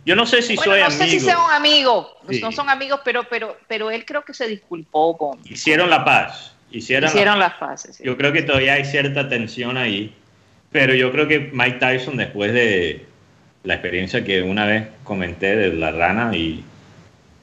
Yo 0.07 0.15
no 0.15 0.25
sé 0.25 0.41
si 0.41 0.55
soy 0.55 0.79
no 0.79 0.85
amigo. 0.85 1.03
sé 1.03 1.09
si 1.09 1.19
son 1.19 1.51
amigos. 1.51 2.07
No 2.41 2.53
son 2.53 2.69
amigos, 2.69 3.01
pero, 3.03 3.25
pero, 3.29 3.57
pero 3.67 3.91
él 3.91 4.05
creo 4.05 4.23
que 4.23 4.33
se 4.33 4.47
disculpó 4.47 5.17
con. 5.17 5.37
Hicieron 5.43 5.89
la 5.89 6.05
paz. 6.05 6.53
Hicieron, 6.71 7.09
Hicieron 7.09 7.39
las 7.39 7.55
paces. 7.55 7.99
Yo 8.01 8.15
creo 8.15 8.31
que 8.31 8.41
todavía 8.41 8.75
hay 8.75 8.85
cierta 8.85 9.27
tensión 9.27 9.75
ahí. 9.75 10.15
Pero 10.71 10.93
yo 10.93 11.11
creo 11.11 11.27
que 11.27 11.49
Mike 11.51 11.79
Tyson, 11.79 12.15
después 12.15 12.53
de 12.53 13.05
la 13.63 13.73
experiencia 13.73 14.23
que 14.23 14.41
una 14.43 14.65
vez 14.65 14.87
comenté 15.03 15.57
de 15.57 15.73
la 15.73 15.91
rana 15.91 16.33
y 16.33 16.63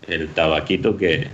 el 0.08 0.32
tabaquito 0.32 0.96
que, 0.96 1.28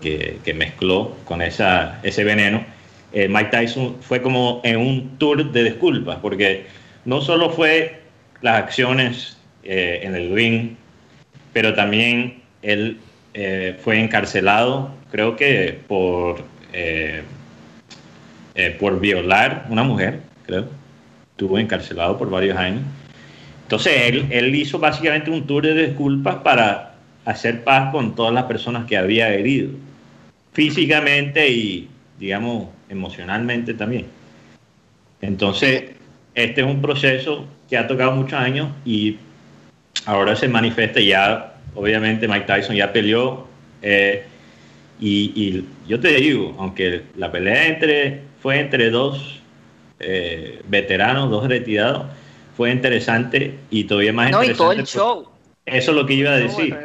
que, 0.00 0.52
mezcló 0.52 1.16
con 1.24 1.42
esa, 1.42 2.00
ese 2.02 2.24
veneno, 2.24 2.64
eh, 3.12 3.28
Mike 3.28 3.50
Tyson 3.50 3.98
fue 4.00 4.20
como 4.20 4.60
en 4.64 4.78
un 4.78 5.16
tour 5.18 5.52
de 5.52 5.62
disculpas, 5.62 6.18
porque 6.20 6.66
no 7.04 7.20
solo 7.20 7.50
fue 7.50 8.02
las 8.40 8.64
acciones 8.64 9.36
eh, 9.64 10.00
en 10.02 10.14
el 10.14 10.34
ring, 10.34 10.76
pero 11.52 11.74
también 11.74 12.42
él 12.62 12.98
eh, 13.34 13.78
fue 13.82 14.00
encarcelado, 14.00 14.94
creo 15.10 15.36
que 15.36 15.78
por, 15.86 16.44
por 18.78 19.00
violar 19.00 19.66
una 19.68 19.82
mujer, 19.82 20.20
creo. 20.46 20.66
Estuvo 21.32 21.58
encarcelado 21.58 22.18
por 22.18 22.30
varios 22.30 22.56
años. 22.56 22.82
Entonces 23.62 23.92
él, 24.04 24.26
él 24.30 24.54
hizo 24.54 24.78
básicamente 24.78 25.30
un 25.30 25.46
tour 25.46 25.64
de 25.64 25.86
disculpas 25.86 26.36
para 26.36 26.92
hacer 27.24 27.64
paz 27.64 27.90
con 27.92 28.14
todas 28.14 28.32
las 28.32 28.44
personas 28.44 28.86
que 28.86 28.96
había 28.96 29.32
herido, 29.32 29.70
físicamente 30.52 31.48
y, 31.48 31.88
digamos, 32.18 32.68
emocionalmente 32.88 33.74
también. 33.74 34.06
Entonces, 35.20 35.84
este 36.34 36.60
es 36.62 36.66
un 36.66 36.82
proceso 36.82 37.46
que 37.68 37.76
ha 37.76 37.86
tocado 37.86 38.12
muchos 38.12 38.38
años 38.38 38.70
y 38.84 39.18
ahora 40.06 40.36
se 40.36 40.48
manifiesta 40.48 41.00
ya, 41.00 41.54
obviamente 41.74 42.28
Mike 42.28 42.46
Tyson 42.46 42.76
ya 42.76 42.92
peleó 42.92 43.46
eh, 43.82 44.24
y, 45.00 45.64
yo 45.88 45.98
te 45.98 46.08
digo, 46.08 46.54
aunque 46.58 47.02
la 47.16 47.32
pelea 47.32 47.66
entre, 47.66 48.22
fue 48.40 48.60
entre 48.60 48.90
dos 48.90 49.42
eh, 49.98 50.62
veteranos, 50.68 51.28
dos 51.28 51.48
retirados, 51.48 52.06
fue 52.56 52.70
interesante 52.70 53.58
y 53.70 53.84
todavía 53.84 54.12
más 54.12 54.26
interesante. 54.28 54.58
todo 54.58 54.72
el 54.72 54.84
show. 54.84 55.28
Eso 55.66 55.90
es 55.90 55.96
lo 55.96 56.06
que 56.06 56.14
iba 56.14 56.30
a 56.30 56.36
decir. 56.36 56.76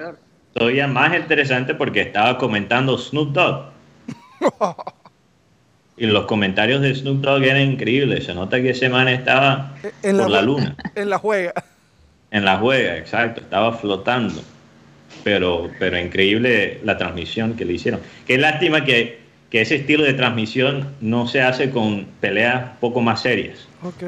Todavía 0.53 0.88
más 0.88 1.15
interesante 1.15 1.75
porque 1.75 2.01
estaba 2.01 2.38
comentando 2.39 2.97
Snoop 2.97 3.33
Dogg. 3.33 3.65
Y 6.00 6.05
los 6.05 6.25
comentarios 6.25 6.81
de 6.81 6.93
Snoop 6.93 7.21
Dogg 7.21 7.43
eran 7.43 7.71
increíbles. 7.71 8.25
Se 8.25 8.33
nota 8.36 8.62
que 8.62 8.69
ese 8.69 8.88
man 8.88 9.07
estaba 9.07 9.74
en 10.03 10.17
por 10.17 10.29
la, 10.29 10.43
luna. 10.43 10.75
En 10.95 11.09
la 11.09 11.17
juega. 11.17 11.53
En 12.31 12.46
la 12.46 12.57
juega, 12.57 12.98
exacto. 12.98 13.41
Estaba 13.41 13.74
flotando. 13.74 14.41
Pero, 15.24 15.69
pero 15.79 15.98
increíble 15.98 16.79
la 16.84 16.98
transmisión 16.98 17.55
que 17.55 17.65
le 17.65 17.74
hicieron. 17.74 18.01
Qué 18.25 18.38
lástima 18.38 18.86
que, 18.86 19.19
que 19.50 19.62
ese 19.62 19.75
estilo 19.75 20.03
de 20.03 20.13
transmisión 20.13 20.96
no 21.01 21.27
se 21.27 21.41
hace 21.41 21.69
con 21.69 22.05
peleas 22.19 22.72
poco 22.79 23.01
más 23.01 23.22
serias. 23.22 23.67
Ok. 23.84 24.03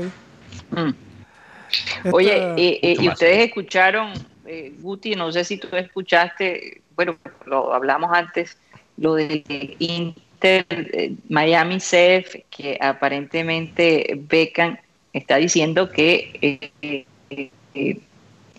Mm. 0.72 2.10
Oye, 2.12 2.54
y 2.82 3.08
ustedes 3.08 3.48
escucharon, 3.48 4.14
eh, 4.46 4.74
Guti, 4.80 5.16
no 5.16 5.32
sé 5.32 5.44
si 5.44 5.58
tú 5.58 5.68
escuchaste, 5.76 6.82
bueno, 6.96 7.18
lo 7.46 7.74
hablamos 7.74 8.12
antes, 8.14 8.58
lo 8.98 9.16
del 9.16 9.44
Inter 9.80 10.66
eh, 10.70 11.14
Miami 11.30 11.78
CF, 11.78 12.36
que 12.50 12.78
aparentemente 12.82 14.20
Beckham 14.28 14.78
está 15.14 15.38
diciendo 15.38 15.90
que 15.92 16.68
eh, 16.82 18.00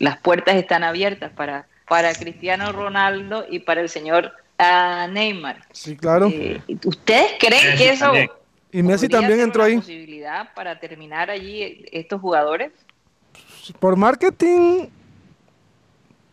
las 0.00 0.16
puertas 0.18 0.56
están 0.56 0.82
abiertas 0.82 1.30
para, 1.30 1.66
para 1.86 2.12
Cristiano 2.14 2.72
Ronaldo 2.72 3.46
y 3.48 3.60
para 3.60 3.82
el 3.82 3.88
señor 3.88 4.32
ah, 4.58 5.06
Neymar. 5.08 5.60
Sí, 5.70 5.96
claro. 5.96 6.26
¿Ustedes 6.84 7.32
creen 7.38 7.78
que 7.78 7.90
eso... 7.90 8.12
Y 8.72 8.82
Messi 8.82 9.08
también 9.08 9.40
entró 9.40 9.64
ahí. 9.64 9.76
posibilidad 9.76 10.54
para 10.54 10.78
terminar 10.78 11.28
allí 11.28 11.84
estos 11.90 12.20
jugadores? 12.20 12.70
Por 13.78 13.96
marketing 13.96 14.86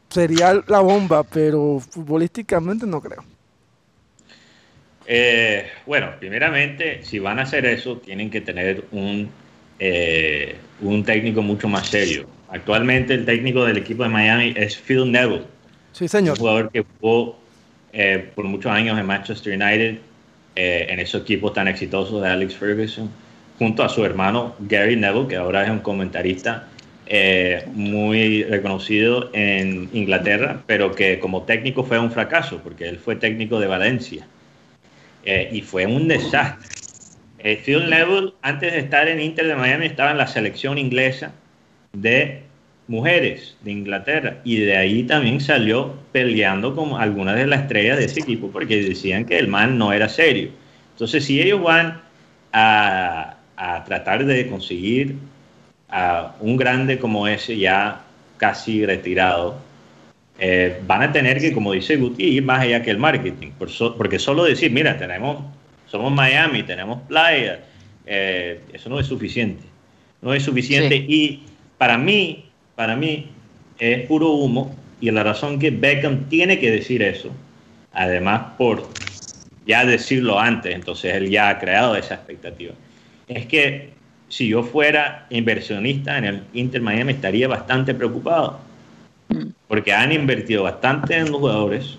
sería 0.09 0.61
la 0.67 0.79
bomba, 0.79 1.23
pero 1.23 1.79
futbolísticamente 1.79 2.85
no 2.85 3.01
creo. 3.01 3.23
Eh, 5.07 5.67
bueno, 5.85 6.11
primeramente, 6.19 7.03
si 7.03 7.17
van 7.17 7.39
a 7.39 7.43
hacer 7.43 7.65
eso, 7.65 7.97
tienen 7.97 8.29
que 8.29 8.41
tener 8.41 8.85
un, 8.91 9.29
eh, 9.79 10.57
un 10.81 11.03
técnico 11.03 11.41
mucho 11.41 11.67
más 11.67 11.87
serio. 11.87 12.36
Actualmente 12.49 13.13
el 13.13 13.25
técnico 13.25 13.65
del 13.65 13.77
equipo 13.77 14.03
de 14.03 14.09
Miami 14.09 14.53
es 14.55 14.77
Phil 14.77 15.11
Neville. 15.11 15.43
Sí, 15.91 16.07
señor. 16.07 16.33
Un 16.33 16.39
jugador 16.39 16.71
que 16.71 16.85
jugó 16.99 17.37
eh, 17.93 18.29
por 18.35 18.45
muchos 18.45 18.71
años 18.71 18.97
en 18.97 19.05
Manchester 19.05 19.53
United, 19.53 19.97
en 20.55 20.99
esos 20.99 21.21
equipos 21.21 21.53
tan 21.53 21.67
exitosos 21.67 22.19
de 22.23 22.29
Alex 22.29 22.55
Ferguson, 22.55 23.11
junto 23.59 23.83
a 23.83 23.89
su 23.89 24.03
hermano 24.03 24.55
Gary 24.59 24.95
Neville, 24.95 25.27
que 25.27 25.35
ahora 25.35 25.63
es 25.63 25.69
un 25.69 25.79
comentarista 25.79 26.67
eh, 27.09 27.63
muy 27.73 28.43
reconocido 28.43 29.29
en 29.31 29.89
Inglaterra, 29.93 30.61
pero 30.67 30.93
que 30.93 31.19
como 31.19 31.43
técnico 31.43 31.85
fue 31.85 31.97
un 31.99 32.11
fracaso, 32.11 32.59
porque 32.61 32.89
él 32.89 32.97
fue 32.97 33.15
técnico 33.15 33.59
de 33.59 33.67
Valencia. 33.67 34.27
Eh, 35.23 35.49
y 35.53 35.61
fue 35.61 35.85
un 35.85 36.07
desastre. 36.09 36.67
Eh, 37.39 37.61
Phil 37.63 37.89
Neville, 37.89 38.33
antes 38.41 38.73
de 38.73 38.79
estar 38.79 39.07
en 39.07 39.21
Inter 39.21 39.47
de 39.47 39.55
Miami, 39.55 39.85
estaba 39.85 40.11
en 40.11 40.17
la 40.17 40.27
selección 40.27 40.77
inglesa 40.77 41.31
de 41.93 42.43
mujeres 42.87 43.57
de 43.61 43.71
Inglaterra 43.71 44.37
y 44.43 44.57
de 44.57 44.77
ahí 44.77 45.03
también 45.03 45.41
salió 45.41 45.93
peleando 46.11 46.75
con 46.75 46.99
algunas 46.99 47.35
de 47.35 47.47
las 47.47 47.61
estrellas 47.61 47.97
de 47.97 48.05
ese 48.05 48.21
equipo 48.21 48.49
porque 48.49 48.81
decían 48.81 49.25
que 49.25 49.37
el 49.37 49.47
man 49.47 49.77
no 49.77 49.91
era 49.91 50.07
serio. 50.07 50.49
Entonces, 50.93 51.25
si 51.25 51.41
ellos 51.41 51.61
van 51.61 52.01
a, 52.53 53.37
a 53.55 53.83
tratar 53.83 54.25
de 54.25 54.47
conseguir 54.47 55.15
a 55.89 56.35
un 56.39 56.57
grande 56.57 56.99
como 56.99 57.27
ese 57.27 57.57
ya 57.57 58.01
casi 58.37 58.85
retirado, 58.85 59.57
eh, 60.39 60.79
van 60.85 61.01
a 61.01 61.11
tener 61.11 61.39
que, 61.39 61.51
como 61.51 61.73
dice 61.73 61.95
Guti, 61.95 62.23
ir 62.23 62.43
más 62.43 62.61
allá 62.61 62.83
que 62.83 62.91
el 62.91 62.97
marketing, 62.97 63.51
porque 63.97 64.19
solo 64.19 64.43
decir, 64.43 64.71
mira, 64.71 64.97
tenemos, 64.97 65.43
somos 65.87 66.11
Miami, 66.11 66.63
tenemos 66.63 67.01
playa, 67.07 67.61
eh, 68.05 68.61
eso 68.71 68.89
no 68.89 68.99
es 68.99 69.07
suficiente. 69.07 69.63
No 70.21 70.33
es 70.33 70.43
suficiente. 70.43 70.95
Y 70.95 71.43
para 71.77 71.97
mí, 71.97 72.45
para 72.75 72.95
mí 72.95 73.29
es 73.79 74.07
puro 74.07 74.31
humo 74.31 74.75
y 74.99 75.11
la 75.11 75.23
razón 75.23 75.59
que 75.59 75.71
Beckham 75.71 76.27
tiene 76.29 76.59
que 76.59 76.71
decir 76.71 77.01
eso, 77.03 77.31
además 77.93 78.53
por 78.57 78.87
ya 79.65 79.85
decirlo 79.85 80.39
antes, 80.39 80.73
entonces 80.73 81.13
él 81.15 81.29
ya 81.29 81.49
ha 81.49 81.59
creado 81.59 81.95
esa 81.95 82.15
expectativa, 82.15 82.73
es 83.27 83.45
que 83.45 83.91
si 84.29 84.47
yo 84.47 84.63
fuera 84.63 85.27
inversionista 85.29 86.17
en 86.17 86.25
el 86.25 86.43
Inter 86.53 86.81
Miami 86.81 87.13
estaría 87.13 87.47
bastante 87.47 87.93
preocupado, 87.93 88.59
porque 89.67 89.93
han 89.93 90.11
invertido 90.11 90.63
bastante 90.63 91.17
en 91.17 91.31
los 91.31 91.39
jugadores 91.39 91.97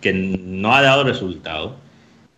que 0.00 0.12
no 0.12 0.74
ha 0.74 0.82
dado 0.82 1.04
resultado. 1.04 1.76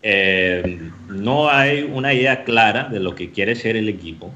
Eh, 0.03 0.91
no 1.09 1.49
hay 1.49 1.83
una 1.83 2.13
idea 2.13 2.45
clara 2.45 2.89
de 2.89 3.01
lo 3.01 3.15
que 3.15 3.31
quiere 3.31 3.55
ser 3.55 3.77
el 3.77 3.89
equipo. 3.89 4.33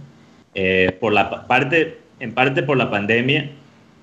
Eh, 0.58 0.96
por 0.98 1.12
la 1.12 1.46
parte, 1.46 1.98
en 2.18 2.32
parte 2.32 2.62
por 2.62 2.78
la 2.78 2.90
pandemia, 2.90 3.50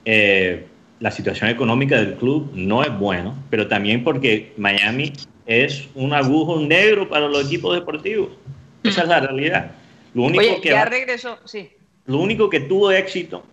eh, 0.06 0.68
la 1.00 1.10
situación 1.10 1.50
económica 1.50 1.98
del 1.98 2.14
club 2.14 2.52
no 2.54 2.84
es 2.84 2.96
buena, 2.96 3.34
pero 3.50 3.68
también 3.68 4.04
porque 4.04 4.54
Miami 4.58 5.14
es 5.48 5.90
un 5.96 6.14
agujo 6.14 6.60
negro 6.60 7.10
para 7.10 7.28
los 7.28 7.48
equipos 7.48 7.74
deportivos. 7.74 8.30
Esa 8.84 9.02
es 9.02 9.08
la 9.08 9.20
realidad. 9.22 9.72
Lo 10.14 10.24
único 10.24 10.62
que 10.62 10.70
ya 10.70 10.86
regresó, 10.86 11.40
sí. 11.44 11.72
Lo 12.06 12.20
único 12.20 12.52
que 12.52 12.60
tuvo 12.60 12.92
éxito 12.92 13.44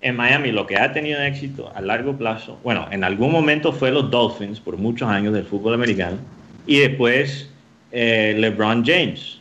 en 0.00 0.14
Miami, 0.14 0.52
lo 0.52 0.68
que 0.68 0.76
ha 0.76 0.92
tenido 0.92 1.20
éxito 1.20 1.72
a 1.74 1.80
largo 1.80 2.16
plazo, 2.16 2.60
bueno, 2.62 2.86
en 2.92 3.02
algún 3.02 3.32
momento 3.32 3.72
fue 3.72 3.90
los 3.90 4.08
Dolphins 4.08 4.60
por 4.60 4.76
muchos 4.76 5.08
años 5.08 5.34
del 5.34 5.46
fútbol 5.46 5.74
americano 5.74 6.18
y 6.64 6.78
después 6.78 7.50
eh, 7.90 8.36
LeBron 8.38 8.84
James 8.86 9.39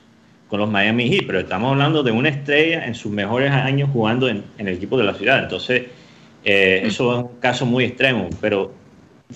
con 0.49 0.59
los 0.59 0.69
Miami 0.69 1.09
Heat, 1.09 1.25
pero 1.27 1.39
estamos 1.39 1.71
hablando 1.71 2.01
de 2.01 2.11
una 2.11 2.29
estrella 2.29 2.85
en 2.85 2.95
sus 2.95 3.11
mejores 3.11 3.51
años 3.51 3.89
jugando 3.93 4.27
en, 4.27 4.43
el 4.57 4.67
equipo 4.69 4.97
de 4.97 5.03
la 5.03 5.13
ciudad. 5.13 5.43
Entonces, 5.43 5.83
eh, 6.43 6.81
eso 6.83 7.13
es 7.13 7.23
un 7.23 7.39
caso 7.39 7.65
muy 7.67 7.85
extremo, 7.85 8.29
pero 8.41 8.73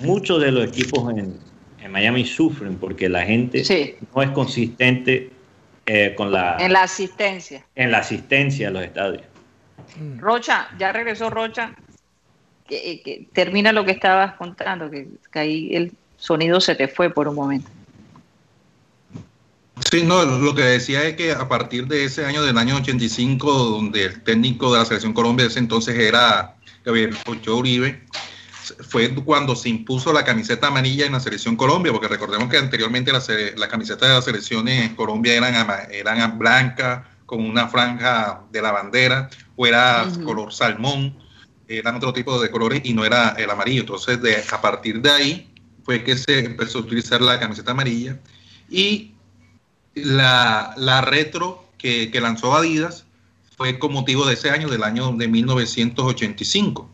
muchos 0.02 0.42
de 0.42 0.52
los 0.52 0.68
equipos 0.68 1.14
en, 1.16 1.40
Miami 1.90 2.26
sufren 2.26 2.78
porque 2.78 3.08
la 3.08 3.24
gente 3.24 3.62
no 4.16 4.24
es 4.24 4.30
consistente 4.32 5.30
eh, 5.86 6.16
con 6.18 6.32
la... 6.32 6.58
En 6.60 6.74
la 6.74 6.84
asistencia. 6.84 7.64
En 7.76 7.92
la 7.92 8.00
asistencia 8.00 8.70
a 8.70 8.72
los 8.72 8.84
estadios. 8.84 9.22
Rocha, 10.18 10.70
ya 10.80 10.92
regresó 10.92 11.30
Rocha. 11.30 11.76
Que, 12.66 13.28
termina 13.34 13.72
lo 13.74 13.86
que 13.86 13.92
estabas 13.92 14.34
contando, 14.36 14.90
que, 14.90 15.08
que 15.32 15.40
ahí 15.40 15.76
el 15.76 15.92
sonido 16.18 16.60
se 16.62 16.74
te 16.74 16.88
fue 16.88 17.12
por 17.12 17.28
un 17.28 17.36
momento. 17.36 17.70
Sí, 19.92 20.04
no, 20.04 20.24
lo 20.24 20.54
que 20.54 20.62
decía 20.62 21.04
es 21.04 21.16
que 21.16 21.32
a 21.32 21.48
partir 21.48 21.88
de 21.88 22.06
ese 22.06 22.26
año, 22.26 22.44
del 22.44 22.58
año 22.58 22.76
85, 22.78 23.52
donde 23.52 24.06
el 24.06 24.24
técnico 24.24 24.72
de 24.72 24.80
la 24.80 24.86
selección 24.86 25.14
Colombia 25.14 25.46
de 25.46 25.50
ese 25.50 25.60
entonces 25.60 25.98
era 25.98 26.56
Gabriel 26.86 27.18
Ochoa 27.26 27.56
Uribe, 27.56 28.04
fue 28.88 29.14
cuando 29.14 29.56
se 29.56 29.70
impuso 29.70 30.14
la 30.14 30.24
camiseta 30.24 30.68
amarilla 30.68 31.06
en 31.06 31.14
la 31.14 31.20
selección 31.20 31.56
Colombia, 31.56 31.92
porque 31.92 32.08
recordemos 32.08 32.50
que 32.50 32.58
anteriormente 32.58 33.12
la, 33.12 33.22
la 33.58 33.68
camiseta 33.68 34.08
de 34.08 34.14
las 34.14 34.26
selecciones 34.26 34.92
Colombia 34.94 35.36
eran, 35.36 35.68
eran 35.92 36.40
blancas, 36.40 37.06
con 37.26 37.44
una 37.44 37.68
franja 37.68 38.44
de 38.52 38.62
la 38.62 38.72
bandera, 38.72 39.30
o 39.56 39.66
era 39.66 40.08
color 40.24 40.54
salmón, 40.54 41.18
eran 41.68 41.96
otro 41.96 42.14
tipo 42.14 42.40
de 42.40 42.52
colores 42.52 42.82
y 42.84 42.94
no 42.94 43.06
era 43.06 43.30
el 43.38 43.50
amarillo. 43.50 43.82
Entonces, 43.82 44.22
de, 44.22 44.44
a 44.52 44.62
partir 44.62 45.02
de 45.02 45.10
ahí 45.10 45.54
fue 45.84 46.04
que 46.04 46.16
se 46.16 46.46
empezó 46.46 46.80
a 46.80 46.82
utilizar 46.82 47.22
la 47.22 47.40
camiseta 47.40 47.72
amarilla 47.72 48.20
y 48.70 49.13
la, 49.96 50.74
la 50.78 51.02
retro 51.02 51.66
que, 51.78 52.12
que, 52.12 52.22
lanzó 52.22 52.56
Adidas 52.56 53.06
fue 53.58 53.80
con 53.80 53.94
motivo 53.94 54.26
de 54.26 54.34
ese 54.34 54.50
año, 54.50 54.70
del 54.70 54.84
año 54.84 55.12
de 55.12 55.28
1985, 55.28 56.90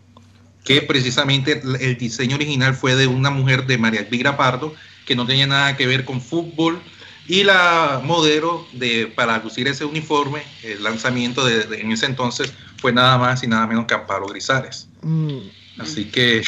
que 0.66 0.82
precisamente 0.82 1.62
el 1.80 1.98
diseño 1.98 2.36
original 2.36 2.76
fue 2.76 2.96
de 2.96 3.08
una 3.08 3.30
mujer 3.30 3.66
de 3.66 3.78
María 3.78 4.02
Elvira 4.02 4.38
Pardo, 4.38 4.74
que 5.06 5.16
no 5.16 5.26
tenía 5.26 5.48
nada 5.48 5.78
que 5.78 5.88
ver 5.88 6.06
con 6.06 6.22
fútbol, 6.22 6.82
y 7.28 7.44
la 7.44 8.02
modelo 8.04 8.68
de, 8.74 9.06
para 9.06 9.38
lucir 9.38 9.68
ese 9.68 9.86
uniforme, 9.86 10.42
el 10.64 10.82
lanzamiento 10.84 11.46
de, 11.46 11.80
en 11.80 11.92
ese 11.92 12.08
entonces 12.08 12.52
fue 12.78 12.92
nada 12.92 13.20
más 13.20 13.44
y 13.44 13.48
nada 13.48 13.68
menos 13.68 13.86
que 13.86 13.94
Amparo 13.94 14.26
Grisales. 14.26 14.88
Mm. 15.04 15.38
Así 15.78 16.06
que... 16.06 16.42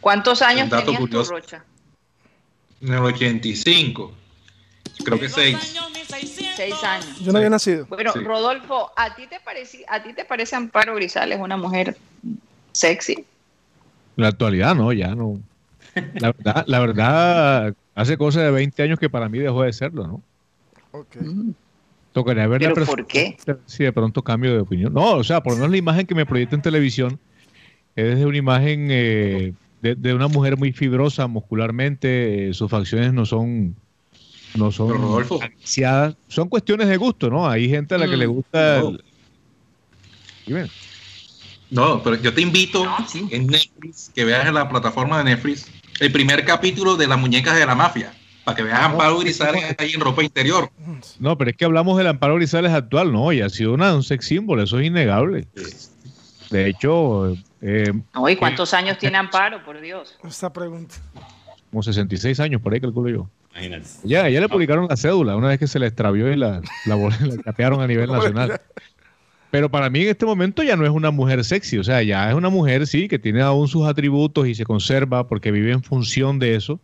¿Cuántos 0.00 0.40
años 0.40 0.70
tenías 0.70 1.28
Rocha? 1.28 1.64
En 2.80 2.92
el 2.92 3.00
85. 3.00 4.14
Creo 5.04 5.18
que 5.18 5.28
seis. 5.28 5.74
Seis 6.56 6.84
años. 6.84 7.18
Yo 7.20 7.32
no 7.32 7.38
había 7.38 7.50
nacido. 7.50 7.86
Bueno, 7.86 8.12
Rodolfo, 8.14 8.92
¿a 8.96 9.14
ti, 9.14 9.26
te 9.26 9.40
parece, 9.40 9.84
¿a 9.88 10.02
ti 10.02 10.12
te 10.12 10.24
parece 10.24 10.54
Amparo 10.54 10.94
Grisales 10.94 11.38
una 11.40 11.56
mujer 11.56 11.96
sexy? 12.72 13.14
En 13.14 14.22
la 14.22 14.28
actualidad 14.28 14.74
no, 14.74 14.92
ya 14.92 15.14
no. 15.14 15.40
La 16.14 16.32
verdad, 16.32 16.64
la 16.66 16.78
verdad, 16.80 17.74
hace 17.94 18.16
cosas 18.16 18.44
de 18.44 18.50
20 18.50 18.82
años 18.82 18.98
que 18.98 19.10
para 19.10 19.28
mí 19.28 19.38
dejó 19.38 19.62
de 19.62 19.72
serlo, 19.72 20.06
¿no? 20.06 20.22
Ok. 20.92 21.16
Mm. 21.20 21.50
Tocaría 22.12 22.46
ver 22.46 22.60
¿Pero 22.60 22.86
por 22.86 23.06
qué? 23.06 23.36
Si 23.66 23.82
de 23.82 23.92
pronto 23.92 24.22
cambio 24.22 24.52
de 24.52 24.60
opinión. 24.60 24.94
No, 24.94 25.14
o 25.14 25.24
sea, 25.24 25.42
por 25.42 25.54
lo 25.54 25.58
menos 25.58 25.72
la 25.72 25.78
imagen 25.78 26.06
que 26.06 26.14
me 26.14 26.24
proyecta 26.24 26.54
en 26.54 26.62
televisión 26.62 27.18
es 27.96 28.18
de 28.18 28.24
una 28.24 28.38
imagen 28.38 28.88
eh, 28.90 29.52
de, 29.82 30.14
una 30.14 30.28
mujer 30.28 30.56
muy 30.56 30.72
fibrosa 30.72 31.26
muscularmente, 31.26 32.48
eh, 32.48 32.54
sus 32.54 32.70
facciones 32.70 33.12
no 33.12 33.26
son 33.26 33.74
no 34.54 34.70
son 34.70 35.26
son 36.28 36.48
cuestiones 36.48 36.88
de 36.88 36.96
gusto, 36.96 37.28
¿no? 37.30 37.48
Hay 37.48 37.68
gente 37.68 37.94
a 37.94 37.98
la 37.98 38.06
que 38.06 38.16
le 38.16 38.26
mm. 38.26 38.30
gusta. 38.30 38.82
No. 41.70 42.02
pero 42.02 42.16
yo 42.16 42.32
te 42.32 42.40
invito 42.40 42.86
en 43.30 43.46
Netflix 43.46 44.10
que 44.14 44.24
veas 44.24 44.46
en 44.46 44.54
la 44.54 44.68
plataforma 44.68 45.18
de 45.18 45.24
Netflix 45.24 45.66
el 46.00 46.12
primer 46.12 46.44
capítulo 46.44 46.96
de 46.96 47.06
las 47.06 47.18
muñecas 47.18 47.56
de 47.56 47.66
la 47.66 47.74
mafia. 47.74 48.14
Para 48.44 48.56
que 48.56 48.62
veas 48.62 48.78
a 48.78 48.84
Amparo 48.84 49.18
Grisales 49.20 49.74
ahí 49.78 49.92
en 49.94 50.00
ropa 50.00 50.22
interior. 50.22 50.70
No, 51.18 51.38
pero 51.38 51.50
es 51.50 51.56
que 51.56 51.64
hablamos 51.64 51.96
del 51.96 52.08
Amparo 52.08 52.34
Grisales 52.34 52.72
actual, 52.72 53.10
¿no? 53.10 53.32
Y 53.32 53.40
ha 53.40 53.48
sido 53.48 53.72
una, 53.72 53.94
un 53.94 54.02
sex 54.02 54.26
símbolo, 54.26 54.62
eso 54.62 54.78
es 54.78 54.86
innegable. 54.86 55.48
De 56.50 56.68
hecho. 56.68 57.34
Eh, 57.62 57.90
¿y 58.28 58.36
cuántos 58.36 58.74
años 58.74 58.98
tiene 58.98 59.16
Amparo, 59.16 59.64
por 59.64 59.80
Dios? 59.80 60.18
Esta 60.22 60.52
pregunta. 60.52 60.96
Como 61.70 61.82
66 61.82 62.38
años, 62.38 62.60
por 62.60 62.74
ahí 62.74 62.80
calculo 62.80 63.08
yo. 63.08 63.30
Ya, 64.02 64.28
ya 64.28 64.40
le 64.40 64.48
publicaron 64.48 64.86
la 64.88 64.96
cédula 64.96 65.36
una 65.36 65.48
vez 65.48 65.58
que 65.58 65.66
se 65.66 65.78
le 65.78 65.86
extravió 65.86 66.32
y 66.32 66.36
la, 66.36 66.60
la, 66.86 66.96
la 66.96 67.42
capearon 67.44 67.80
a 67.80 67.86
nivel 67.86 68.10
nacional. 68.12 68.60
Pero 69.50 69.70
para 69.70 69.88
mí 69.88 70.02
en 70.02 70.08
este 70.08 70.26
momento 70.26 70.64
ya 70.64 70.74
no 70.74 70.84
es 70.84 70.90
una 70.90 71.12
mujer 71.12 71.44
sexy, 71.44 71.78
o 71.78 71.84
sea, 71.84 72.02
ya 72.02 72.28
es 72.28 72.34
una 72.34 72.48
mujer, 72.48 72.88
sí, 72.88 73.06
que 73.06 73.20
tiene 73.20 73.40
aún 73.40 73.68
sus 73.68 73.86
atributos 73.86 74.48
y 74.48 74.54
se 74.56 74.64
conserva 74.64 75.28
porque 75.28 75.52
vive 75.52 75.70
en 75.70 75.84
función 75.84 76.40
de 76.40 76.56
eso, 76.56 76.80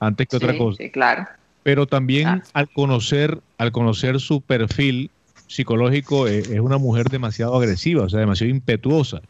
antes 0.00 0.28
que 0.28 0.36
otra 0.36 0.56
cosa. 0.58 0.76
Sí, 0.76 0.90
claro. 0.90 1.26
Pero 1.62 1.86
también 1.86 2.42
al 2.52 2.68
conocer, 2.68 3.38
al 3.56 3.72
conocer 3.72 4.20
su 4.20 4.42
perfil 4.42 5.10
psicológico, 5.46 6.28
eh, 6.28 6.40
es 6.40 6.60
una 6.60 6.76
mujer 6.76 7.08
demasiado 7.08 7.56
agresiva, 7.56 8.04
o 8.04 8.08
sea, 8.10 8.20
demasiado 8.20 8.50
impetuosa. 8.50 9.22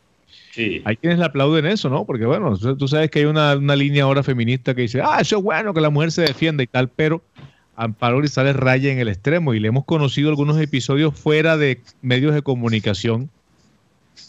Hay 0.57 0.97
quienes 0.97 1.19
le 1.19 1.25
aplauden 1.25 1.67
eso, 1.67 1.89
¿no? 1.89 2.05
Porque 2.05 2.27
bueno, 2.27 2.57
tú 2.57 2.89
sabes 2.89 3.11
que 3.11 3.21
hay 3.21 3.25
una, 3.27 3.55
línea 3.77 4.05
ahora 4.05 4.23
feminista 4.23 4.75
que 4.75 4.83
dice, 4.83 5.01
ah, 5.03 5.19
eso 5.21 5.39
es 5.39 5.43
bueno 5.43 5.73
que 5.73 5.81
la 5.81 5.91
mujer 5.91 6.13
se 6.13 6.23
defienda 6.23 6.63
y 6.63 6.67
tal, 6.67 6.89
pero 6.89 7.23
Amparo 7.77 8.19
Grisales 8.19 8.57
raya 8.57 8.93
en 8.93 8.99
el 8.99 9.09
extremo 9.09 9.55
y 9.55 9.61
le 9.61 9.69
hemos 9.69 9.85
conocido 9.85 10.29
algunos 10.29 10.61
episodios 10.61 11.19
fuera 11.19 11.57
de 11.57 11.81
medios 12.03 12.35
de 12.35 12.43
comunicación, 12.43 13.31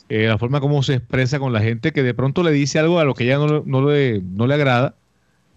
eh, 0.09 0.27
la 0.27 0.37
forma 0.37 0.61
como 0.61 0.83
se 0.83 0.95
expresa 0.95 1.39
con 1.39 1.53
la 1.53 1.61
gente 1.61 1.91
que 1.91 2.03
de 2.03 2.13
pronto 2.13 2.43
le 2.43 2.51
dice 2.51 2.79
algo 2.79 2.99
a 2.99 3.03
lo 3.03 3.13
que 3.15 3.23
ella 3.23 3.37
no, 3.37 3.63
no, 3.65 3.89
le, 3.89 4.21
no 4.21 4.45
le 4.45 4.53
agrada 4.53 4.95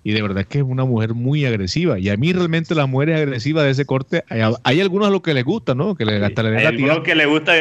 y 0.06 0.12
de 0.12 0.20
verdad 0.20 0.42
es 0.42 0.46
que 0.46 0.58
es 0.58 0.64
una 0.64 0.84
mujer 0.84 1.14
muy 1.14 1.46
agresiva. 1.46 1.98
Y 1.98 2.10
a 2.10 2.16
mí 2.18 2.34
realmente 2.34 2.74
las 2.74 2.86
mujeres 2.86 3.22
agresivas 3.22 3.64
de 3.64 3.70
ese 3.70 3.86
corte, 3.86 4.22
hay, 4.28 4.42
hay 4.62 4.80
algunos 4.82 5.08
a 5.08 5.10
los 5.10 5.22
que 5.22 5.32
les 5.32 5.44
gusta, 5.44 5.74
¿no? 5.74 5.94
Que 5.94 6.04
le, 6.04 6.22
hasta 6.22 6.42
le 6.42 6.58
hay 6.58 6.66
algunos 6.66 7.00
que 7.00 7.14
les 7.14 7.26
gusta 7.26 7.54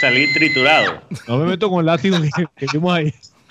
salir 0.00 0.32
triturado. 0.34 1.00
No 1.28 1.38
me 1.38 1.46
meto 1.46 1.70
con 1.70 1.78
el 1.78 1.86
látigo 1.86 2.16
que, 2.56 2.66
vimos 2.72 2.98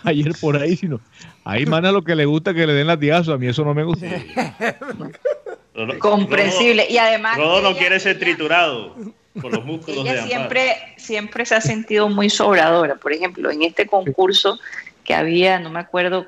ayer 0.03 0.33
por 0.41 0.57
ahí, 0.57 0.75
sino 0.75 0.99
hay 1.45 1.65
manas 1.65 1.89
a 1.89 1.91
los 1.93 2.03
que 2.03 2.17
les 2.17 2.27
gusta 2.27 2.53
que 2.53 2.67
le 2.67 2.73
den 2.73 2.87
latigazo. 2.87 3.31
A 3.31 3.37
mí 3.37 3.47
eso 3.47 3.63
no 3.63 3.73
me 3.73 3.85
gusta. 3.85 4.07
Comprensible. 5.99 6.85
y 6.89 6.97
además. 6.97 7.37
Rodo 7.37 7.61
no 7.61 7.77
quiere 7.77 7.97
ser 8.01 8.19
triturado 8.19 8.93
por 9.41 9.51
los 9.51 9.65
músculos 9.65 10.05
ella 10.05 10.27
siempre, 10.27 10.75
siempre 10.97 11.45
se 11.45 11.55
ha 11.55 11.61
sentido 11.61 12.09
muy 12.09 12.29
sobradora. 12.29 12.95
Por 12.95 13.13
ejemplo, 13.13 13.49
en 13.49 13.63
este 13.63 13.87
concurso 13.87 14.59
que 15.05 15.13
había, 15.13 15.59
no 15.59 15.69
me 15.69 15.79
acuerdo 15.79 16.27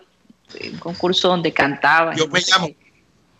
un 0.71 0.77
concurso 0.79 1.27
donde 1.29 1.51
cantaba. 1.51 2.15
Yo 2.15 2.27
me 2.27 2.39
llamo. 2.39 2.69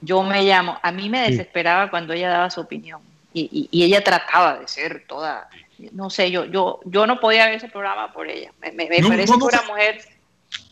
Yo 0.02 0.24
me 0.24 0.44
llamo. 0.44 0.78
A 0.82 0.92
mí 0.92 1.10
me 1.10 1.30
desesperaba 1.30 1.90
cuando 1.90 2.14
ella 2.14 2.30
daba 2.30 2.50
su 2.50 2.62
opinión 2.62 3.02
y, 3.36 3.68
y, 3.70 3.84
ella 3.84 4.02
trataba 4.02 4.60
de 4.60 4.68
ser 4.68 5.04
toda, 5.08 5.50
no 5.92 6.10
sé, 6.10 6.32
yo, 6.32 6.46
yo, 6.46 6.80
yo 6.86 7.06
no 7.06 7.20
podía 7.20 7.46
ver 7.48 7.56
ese 7.56 7.68
programa 7.68 8.14
por 8.14 8.30
ella. 8.30 8.54
Me, 8.62 8.72
me, 8.72 8.88
parece 8.88 9.34
que 9.34 9.44
una 9.44 9.62
mujer 9.64 10.00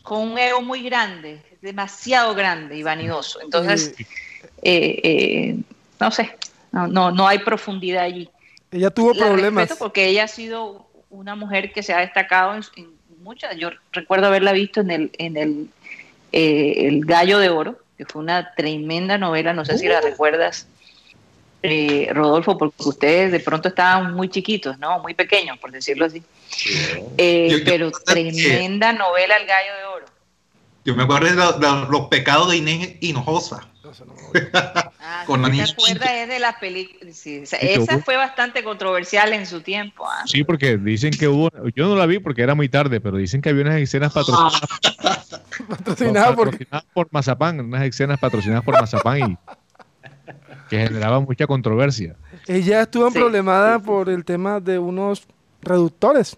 con 0.02 0.30
un 0.30 0.38
ego 0.38 0.62
muy 0.62 0.82
grande, 0.82 1.42
demasiado 1.60 2.34
grande 2.34 2.78
y 2.78 2.82
vanidoso. 2.82 3.40
Entonces, 3.42 3.94
eh, 4.62 5.00
eh, 5.02 5.56
no 6.00 6.10
sé, 6.10 6.36
no, 6.72 6.86
no, 6.86 7.10
no, 7.10 7.28
hay 7.28 7.40
profundidad 7.40 8.04
allí. 8.04 8.30
Ella 8.70 8.90
tuvo 8.90 9.12
problemas. 9.12 9.76
Porque 9.78 10.06
ella 10.06 10.24
ha 10.24 10.28
sido 10.28 10.88
una 11.10 11.34
mujer 11.34 11.70
que 11.70 11.82
se 11.82 11.92
ha 11.92 11.98
destacado 11.98 12.54
en, 12.54 12.62
en 12.76 12.88
muchas. 13.22 13.56
Yo 13.58 13.70
recuerdo 13.92 14.28
haberla 14.28 14.52
visto 14.52 14.80
en 14.80 14.90
el, 14.90 15.10
en 15.18 15.36
el, 15.36 15.68
eh, 16.36 16.88
el 16.88 17.04
Gallo 17.04 17.38
de 17.38 17.48
Oro, 17.48 17.78
que 17.96 18.04
fue 18.06 18.20
una 18.20 18.54
tremenda 18.56 19.18
novela, 19.18 19.52
no 19.52 19.64
sé 19.64 19.78
si 19.78 19.86
la 19.86 20.00
uh. 20.00 20.02
recuerdas, 20.02 20.66
eh, 21.62 22.08
Rodolfo, 22.12 22.58
porque 22.58 22.74
ustedes 22.78 23.30
de 23.30 23.38
pronto 23.38 23.68
estaban 23.68 24.14
muy 24.14 24.28
chiquitos, 24.28 24.76
¿no? 24.80 24.98
Muy 24.98 25.14
pequeños, 25.14 25.58
por 25.58 25.70
decirlo 25.70 26.06
así. 26.06 26.24
Eh, 27.16 27.62
pero 27.64 27.92
tremenda 27.92 28.92
novela 28.92 29.36
El 29.36 29.46
Gallo 29.46 29.76
de 29.78 29.84
Oro. 29.84 30.06
Yo 30.84 30.96
me 30.96 31.04
acuerdo 31.04 31.52
de, 31.52 31.86
los 31.88 32.08
pecados 32.08 32.50
de 32.50 32.56
Inés 32.56 32.96
Hinojosa. 33.00 33.68
Ah, 35.06 35.24
con 35.26 35.42
¿Te 35.42 35.60
acuerdas 35.60 36.10
es 36.12 36.28
de 36.28 36.38
las 36.38 36.56
películas? 36.56 37.26
esa 37.26 37.98
fue 37.98 38.16
bastante 38.16 38.64
controversial 38.64 39.34
en 39.34 39.44
su 39.44 39.60
tiempo. 39.60 40.06
¿ah? 40.08 40.22
Sí, 40.24 40.44
porque 40.44 40.78
dicen 40.78 41.10
que 41.10 41.28
hubo, 41.28 41.50
yo 41.76 41.86
no 41.88 41.94
la 41.94 42.06
vi 42.06 42.20
porque 42.20 42.40
era 42.40 42.54
muy 42.54 42.70
tarde, 42.70 43.02
pero 43.02 43.18
dicen 43.18 43.42
que 43.42 43.50
había 43.50 43.64
unas 43.64 43.80
escenas 43.80 44.14
patrocinadas, 44.14 44.62
patrocinadas, 45.68 46.34
por... 46.34 46.66
por 46.94 47.08
Mazapán, 47.10 47.60
unas 47.60 47.82
escenas 47.82 48.18
patrocinadas 48.18 48.64
por 48.64 48.80
Mazapán 48.80 49.32
y 49.32 49.38
que 50.70 50.78
generaban 50.86 51.24
mucha 51.24 51.46
controversia. 51.46 52.16
Ella 52.46 52.82
estuvo 52.82 53.10
problemada 53.10 53.78
por 53.78 54.08
el 54.08 54.24
tema 54.24 54.58
de 54.58 54.78
unos 54.78 55.26
reductores, 55.60 56.36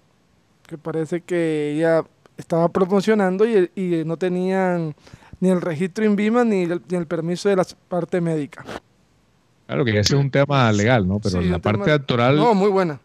que 0.67 0.77
parece 0.77 1.21
que 1.21 1.75
ella 1.77 2.03
estaba 2.37 2.69
promocionando 2.69 3.47
y, 3.47 3.71
y 3.77 4.05
no 4.05 4.17
tenían 4.17 4.95
ni 5.41 5.51
el 5.51 5.61
registro 5.61 6.05
INVIMA 6.05 6.45
ni 6.45 6.63
el, 6.63 6.83
ni 6.89 6.97
el 6.97 7.07
permiso 7.07 7.49
de 7.49 7.57
la 7.57 7.67
parte 7.89 8.21
médica. 8.21 8.65
Claro 9.67 9.85
que 9.85 9.91
ese 9.91 10.15
es 10.15 10.21
un 10.21 10.31
tema 10.31 10.71
legal, 10.73 11.07
¿no? 11.09 11.19
Pero 11.19 11.41
la 11.41 11.59
parte 11.59 11.91
actoral. 11.91 12.37
No, 12.37 12.55
muy 12.55 12.71
buena. 12.71 13.01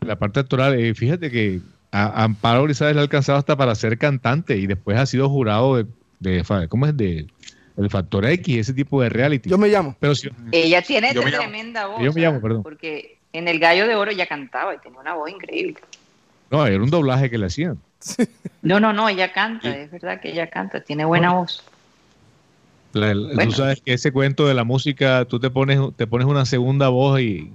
La 0.00 0.16
parte 0.16 0.40
actoral, 0.40 0.78
eh, 0.78 0.94
fíjate 0.94 1.30
que 1.30 1.60
a, 1.92 2.24
Amparo 2.24 2.64
Grisales 2.64 2.94
le 2.94 3.00
ha 3.00 3.02
alcanzado 3.02 3.38
hasta 3.38 3.56
para 3.56 3.74
ser 3.74 3.98
cantante 3.98 4.56
y 4.56 4.66
después 4.66 4.98
ha 4.98 5.06
sido 5.06 5.28
jurado 5.28 5.76
de, 5.76 5.86
de 6.20 6.68
¿cómo 6.68 6.86
es? 6.86 6.96
De 6.96 7.26
el 7.76 7.90
Factor 7.90 8.24
X, 8.24 8.56
ese 8.56 8.72
tipo 8.72 9.02
de 9.02 9.10
reality. 9.10 9.50
Yo 9.50 9.58
me 9.58 9.68
llamo. 9.68 9.96
Pero 10.00 10.14
ella 10.52 10.82
tiene 10.82 11.12
tremenda 11.12 11.86
voz. 11.86 12.02
Yo 12.02 12.12
me 12.12 12.20
llamo, 12.22 12.40
perdón. 12.40 12.62
Porque 12.62 13.18
en 13.32 13.48
El 13.48 13.58
Gallo 13.58 13.86
de 13.86 13.94
Oro 13.94 14.12
ya 14.12 14.26
cantaba 14.26 14.74
y 14.74 14.78
tenía 14.78 14.98
una 14.98 15.14
voz 15.14 15.30
increíble. 15.30 15.76
No, 16.50 16.66
era 16.66 16.82
un 16.82 16.90
doblaje 16.90 17.28
que 17.28 17.36
le 17.36 17.46
hacían. 17.46 17.78
No, 18.62 18.80
no, 18.80 18.92
no, 18.92 19.08
ella 19.08 19.32
canta, 19.32 19.76
es 19.76 19.92
verdad 19.92 20.20
que 20.20 20.30
ella 20.30 20.48
canta, 20.48 20.80
tiene 20.80 21.04
buena 21.04 21.32
voz. 21.32 21.62
Tú 22.92 23.52
sabes 23.52 23.80
que 23.80 23.92
ese 23.92 24.10
cuento 24.10 24.46
de 24.48 24.54
la 24.54 24.64
música, 24.64 25.24
tú 25.24 25.38
te 25.38 25.50
pones, 25.50 25.78
te 25.96 26.06
pones 26.08 26.26
una 26.26 26.46
segunda 26.46 26.88
voz 26.88 27.20
y, 27.20 27.52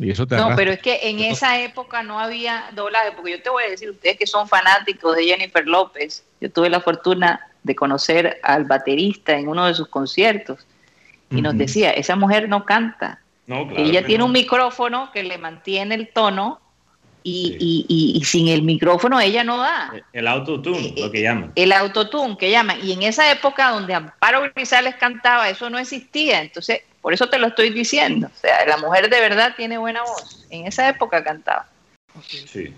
eso 0.00 0.26
te 0.26 0.36
No, 0.36 0.56
pero 0.56 0.72
es 0.72 0.80
que 0.80 1.10
en 1.10 1.20
esa 1.20 1.60
época 1.60 2.02
no 2.02 2.18
había 2.18 2.70
doblaje, 2.74 3.12
porque 3.12 3.32
yo 3.32 3.42
te 3.42 3.50
voy 3.50 3.64
a 3.64 3.70
decir, 3.70 3.90
ustedes 3.90 4.16
que 4.16 4.26
son 4.26 4.48
fanáticos 4.48 5.14
de 5.14 5.24
Jennifer 5.24 5.66
López, 5.66 6.24
yo 6.40 6.50
tuve 6.50 6.70
la 6.70 6.80
fortuna 6.80 7.40
de 7.62 7.76
conocer 7.76 8.40
al 8.42 8.64
baterista 8.64 9.38
en 9.38 9.48
uno 9.48 9.66
de 9.66 9.74
sus 9.74 9.88
conciertos 9.88 10.66
y 11.30 11.42
nos 11.42 11.56
decía, 11.58 11.90
esa 11.90 12.16
mujer 12.16 12.48
no 12.48 12.64
canta. 12.64 13.20
ella 13.46 14.04
tiene 14.04 14.24
un 14.24 14.32
micrófono 14.32 15.10
que 15.12 15.22
le 15.22 15.38
mantiene 15.38 15.94
el 15.94 16.08
tono 16.08 16.60
y, 17.28 18.22
sin 18.24 18.48
el 18.48 18.62
micrófono 18.62 19.20
ella 19.20 19.44
no 19.44 19.58
da. 19.58 19.92
El 20.12 20.26
autotune, 20.26 20.94
lo 20.96 21.10
que 21.10 21.22
llaman. 21.22 21.52
El 21.54 21.72
autotune 21.72 22.36
que 22.36 22.50
llaman. 22.50 22.78
Y 22.82 22.92
en 22.92 23.02
esa 23.02 23.30
época 23.30 23.70
donde 23.70 23.94
Amparo 23.94 24.42
Grisales 24.54 24.94
cantaba, 24.96 25.48
eso 25.48 25.70
no 25.70 25.78
existía. 25.78 26.40
Entonces, 26.40 26.82
por 27.00 27.12
eso 27.12 27.28
te 27.28 27.38
lo 27.38 27.48
estoy 27.48 27.70
diciendo. 27.70 28.28
O 28.28 28.40
sea, 28.40 28.66
la 28.66 28.76
mujer 28.76 29.08
de 29.08 29.20
verdad 29.20 29.54
tiene 29.56 29.78
buena 29.78 30.02
voz. 30.02 30.46
En 30.50 30.66
esa 30.66 30.88
época 30.88 31.22
cantaba. 31.22 31.66
Sí. 32.22 32.74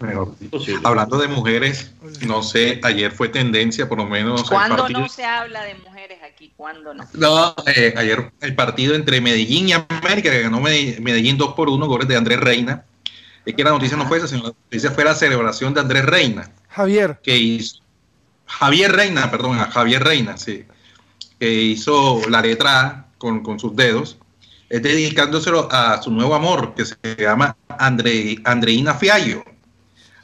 hablando 0.85 1.17
de 1.17 1.29
mujeres, 1.29 1.93
no 2.27 2.43
sé, 2.43 2.79
ayer 2.83 3.11
fue 3.11 3.29
tendencia, 3.29 3.89
por 3.89 3.97
lo 3.97 4.05
menos. 4.05 4.51
¿Cuándo 4.51 4.87
no 4.89 5.09
se 5.09 5.25
habla 5.25 5.65
de 5.65 5.77
mujeres 5.77 6.19
aquí? 6.23 6.53
¿Cuándo 6.57 6.93
no? 6.93 7.09
No, 7.15 7.55
eh, 7.75 7.95
ayer 7.97 8.31
el 8.43 8.55
partido 8.55 8.95
entre 8.95 9.21
Medellín 9.23 9.69
y 9.69 9.73
América, 9.73 10.31
que 10.31 10.43
ganó 10.43 10.61
Medellín 10.61 11.39
2 11.39 11.55
por 11.55 11.71
1, 11.71 11.87
goles 11.87 12.07
de 12.07 12.17
Andrés 12.17 12.39
Reina 12.39 12.85
es 13.45 13.55
que 13.55 13.65
la 13.65 13.71
noticia 13.71 13.97
no 13.97 14.07
fue 14.07 14.19
esa, 14.19 14.29
sino 14.29 14.43
la 14.43 14.49
noticia 14.49 14.91
fue 14.91 15.05
la 15.05 15.15
celebración 15.15 15.75
de 15.75 15.81
Andrés 15.81 16.05
Reina. 16.05 16.51
Javier. 16.69 17.19
Que 17.23 17.37
hizo, 17.37 17.81
Javier 18.47 18.93
Reina, 18.93 19.31
perdón, 19.31 19.59
a 19.59 19.67
Javier 19.67 20.03
Reina, 20.05 20.37
sí. 20.37 20.65
Que 21.39 21.53
hizo 21.53 22.21
la 22.29 22.43
letra 22.43 22.81
A 22.81 23.07
con, 23.19 23.59
sus 23.59 23.75
dedos, 23.77 24.19
es 24.69 24.83
dedicándoselo 24.83 25.69
a 25.71 26.01
su 26.03 26.11
nuevo 26.11 26.35
amor, 26.35 26.75
que 26.75 26.85
se 26.85 26.97
llama 27.19 27.57
Andre, 27.69 28.39
Andreina 28.45 28.95
Fiallo. 28.95 29.45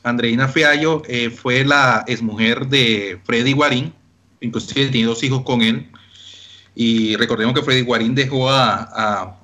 Andreina 0.03 0.49
Fiallo 0.49 1.03
eh, 1.09 1.31
fue 1.31 1.65
la 1.65 2.05
exmujer 2.07 2.67
de 2.67 3.19
Freddy 3.25 3.53
Guarín, 3.53 3.93
inclusive 4.41 4.89
tiene 4.89 5.09
dos 5.09 5.23
hijos 5.23 5.43
con 5.43 5.63
él. 5.63 5.91
Y 6.75 7.17
recordemos 7.17 7.55
que 7.55 7.63
Freddy 7.63 7.83
Guarín 7.83 8.15
dejó 8.15 8.51
a, 8.51 9.39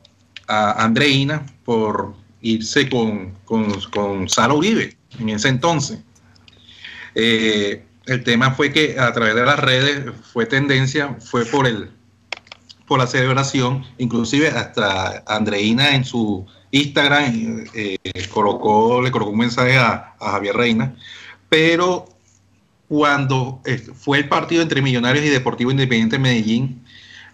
a 0.46 0.84
Andreina 0.84 1.46
por 1.64 2.21
irse 2.42 2.88
con, 2.88 3.32
con, 3.44 4.28
Sara 4.28 4.52
Uribe 4.52 4.96
en 5.18 5.30
ese 5.30 5.48
entonces. 5.48 6.00
Eh, 7.14 7.84
el 8.06 8.24
tema 8.24 8.52
fue 8.52 8.72
que 8.72 8.98
a 8.98 9.12
través 9.12 9.34
de 9.34 9.44
las 9.44 9.58
redes 9.58 10.12
fue 10.32 10.46
tendencia, 10.46 11.16
fue 11.20 11.44
por 11.46 11.66
el 11.66 11.90
por 12.86 12.98
la 12.98 13.06
celebración, 13.06 13.86
inclusive 13.96 14.48
hasta 14.48 15.22
Andreina 15.26 15.94
en 15.94 16.04
su 16.04 16.44
Instagram 16.72 17.64
eh, 17.74 17.96
colocó, 18.30 19.00
le 19.00 19.10
colocó 19.10 19.30
un 19.30 19.38
mensaje 19.38 19.78
a, 19.78 20.14
Javier 20.20 20.56
Reina, 20.56 20.94
pero 21.48 22.06
cuando 22.88 23.62
eh, 23.64 23.78
fue 23.78 24.18
el 24.18 24.28
partido 24.28 24.62
entre 24.62 24.82
Millonarios 24.82 25.24
y 25.24 25.30
Deportivo 25.30 25.70
Independiente 25.70 26.16
de 26.16 26.22
Medellín, 26.22 26.84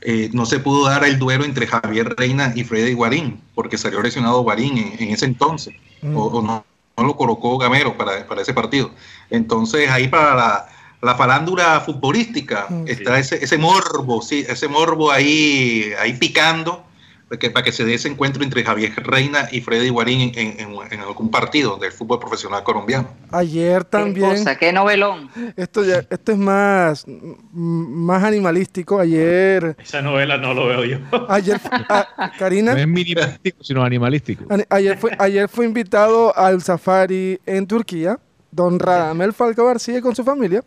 eh, 0.01 0.31
no 0.33 0.47
se 0.47 0.61
pudo 0.61 0.87
dar 0.87 1.05
el 1.05 1.19
duelo 1.19 1.45
entre 1.45 1.67
Javier 1.67 2.15
Reina 2.17 2.53
y 2.55 2.65
Freddy 2.65 2.95
Guarín, 2.95 3.41
porque 3.55 3.79
salió 3.79 4.01
lesionado 4.01 4.43
Guarín 4.43 4.79
en, 4.99 5.11
ese 5.11 5.27
entonces, 5.27 5.75
mm. 6.03 6.17
o, 6.17 6.43
no, 6.43 6.65
lo 6.97 7.17
colocó 7.17 7.59
Gamero 7.59 7.97
para, 7.97 8.25
ese 8.41 8.55
partido. 8.55 8.91
Entonces 9.31 9.91
ahí 9.91 10.09
para 10.09 10.35
la, 10.35 10.69
la 11.03 11.15
farándula 11.15 11.81
futbolística 11.81 12.67
mm. 12.69 12.89
está 12.89 13.19
ese, 13.19 13.43
ese 13.43 13.59
morbo, 13.59 14.23
sí, 14.23 14.45
ese 14.49 14.69
morbo 14.69 15.11
ahí, 15.11 15.93
ahí 16.01 16.15
picando 16.15 16.88
para 17.29 17.63
que 17.63 17.73
se 17.73 17.85
dé 17.85 17.95
ese 17.95 18.09
encuentro 18.09 18.43
entre 18.43 18.65
Javier 18.65 18.93
Reina 18.97 19.49
y 19.53 19.61
Freddy 19.61 19.91
Guarín 19.91 20.33
en, 20.35 21.01
algún 21.01 21.31
partido 21.31 21.77
del 21.77 21.93
fútbol 21.93 22.19
profesional 22.19 22.63
colombiano. 22.63 23.09
Ayer 23.31 23.85
también. 23.85 24.45
Qué, 24.45 24.57
qué 24.59 24.73
novelón. 24.73 25.29
Esto 25.57 25.85
ya, 25.85 25.99
esto 26.09 26.33
es 26.33 26.39
más, 26.39 27.05
más 27.53 28.25
animalístico. 28.25 28.99
Ayer. 28.99 29.77
Esa 29.79 30.01
novela 30.01 30.39
no 30.39 30.55
lo 30.55 30.67
veo 30.69 30.85
yo. 30.85 30.99
Ayer, 31.29 31.61
ah, 31.71 32.33
Karina. 32.39 32.73
No 32.73 32.79
es 32.79 32.89
minimalístico, 32.89 33.63
sino 33.63 33.85
animalístico. 33.85 34.45
Ayer 34.71 34.97
fue, 34.97 35.13
ayer 35.19 35.49
fue 35.49 35.67
invitado 35.67 36.37
al 36.37 36.63
safari 36.63 37.41
en 37.45 37.67
Turquía, 37.67 38.19
don 38.51 38.79
Radamel 38.79 39.35
Falcao 39.35 39.67
García 39.67 40.01
con 40.01 40.17
su 40.17 40.25
familia. 40.25 40.65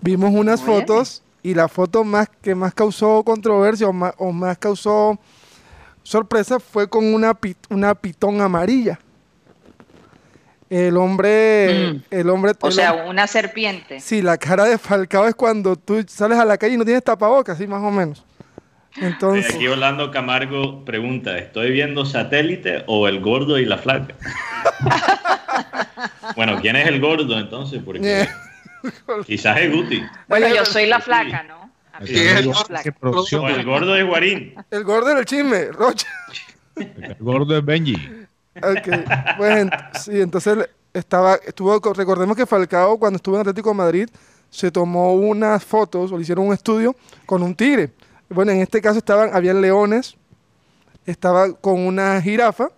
Vimos 0.00 0.32
unas 0.34 0.62
fotos 0.62 1.22
y 1.42 1.54
la 1.54 1.68
foto 1.68 2.04
más 2.04 2.28
que 2.40 2.54
más 2.54 2.72
causó 2.72 3.22
controversia 3.22 3.86
o 3.86 3.92
más, 3.92 4.14
o 4.16 4.32
más 4.32 4.56
causó 4.56 5.18
sorpresa 6.04 6.60
fue 6.60 6.88
con 6.88 7.12
una, 7.12 7.36
una 7.70 7.94
pitón 7.96 8.40
amarilla. 8.40 9.00
El 10.70 10.96
hombre, 10.96 11.92
mm. 11.92 12.02
el 12.10 12.30
hombre. 12.30 12.52
O 12.60 12.70
sea, 12.70 12.92
una 12.92 13.26
serpiente. 13.26 14.00
Sí, 14.00 14.22
la 14.22 14.38
cara 14.38 14.64
de 14.64 14.78
Falcao 14.78 15.26
es 15.26 15.34
cuando 15.34 15.76
tú 15.76 16.04
sales 16.06 16.38
a 16.38 16.44
la 16.44 16.56
calle 16.56 16.74
y 16.74 16.76
no 16.76 16.84
tienes 16.84 17.04
tapabocas, 17.04 17.56
así 17.56 17.66
más 17.66 17.82
o 17.82 17.90
menos. 17.90 18.24
Entonces. 18.96 19.54
Aquí 19.54 19.66
Orlando 19.66 20.10
Camargo 20.10 20.84
pregunta: 20.84 21.36
¿estoy 21.36 21.70
viendo 21.70 22.06
satélite 22.06 22.84
o 22.86 23.08
el 23.08 23.20
gordo 23.20 23.58
y 23.58 23.66
la 23.66 23.78
flaca? 23.78 24.14
bueno, 26.36 26.60
¿quién 26.60 26.76
es 26.76 26.86
el 26.86 27.00
gordo 27.00 27.38
entonces? 27.38 27.82
Porque 27.84 28.26
quizás 29.26 29.60
es 29.60 29.72
Guti. 29.72 30.02
Bueno, 30.28 30.48
yo 30.48 30.64
soy 30.64 30.86
la 30.86 31.00
flaca, 31.00 31.42
¿no? 31.42 31.63
El, 32.00 33.64
gordo 33.64 33.92
de 33.92 34.02
Guarín. 34.02 34.54
El 34.70 34.84
gordo 34.84 35.14
del 35.14 35.24
chisme, 35.24 35.66
Rocha. 35.66 36.08
El 36.76 37.16
gordo 37.20 37.54
de 37.54 37.60
Benji. 37.60 37.96
Okay. 38.56 39.04
Pues, 39.36 39.68
sí, 40.00 40.20
entonces 40.20 40.68
estaba, 40.92 41.36
estuvo, 41.44 41.78
recordemos 41.92 42.36
que 42.36 42.46
Falcao 42.46 42.98
cuando 42.98 43.16
estuvo 43.16 43.34
en 43.34 43.40
Atlético 43.40 43.70
de 43.70 43.74
Madrid 43.74 44.08
se 44.48 44.70
tomó 44.70 45.14
unas 45.14 45.64
fotos 45.64 46.12
o 46.12 46.16
le 46.16 46.22
hicieron 46.22 46.46
un 46.46 46.54
estudio 46.54 46.94
con 47.26 47.42
un 47.42 47.54
tigre. 47.54 47.90
Bueno, 48.28 48.52
en 48.52 48.60
este 48.60 48.80
caso 48.80 48.98
estaban, 48.98 49.34
habían 49.34 49.60
leones, 49.60 50.16
estaba 51.04 51.52
con 51.52 51.80
una 51.80 52.20
jirafa 52.22 52.68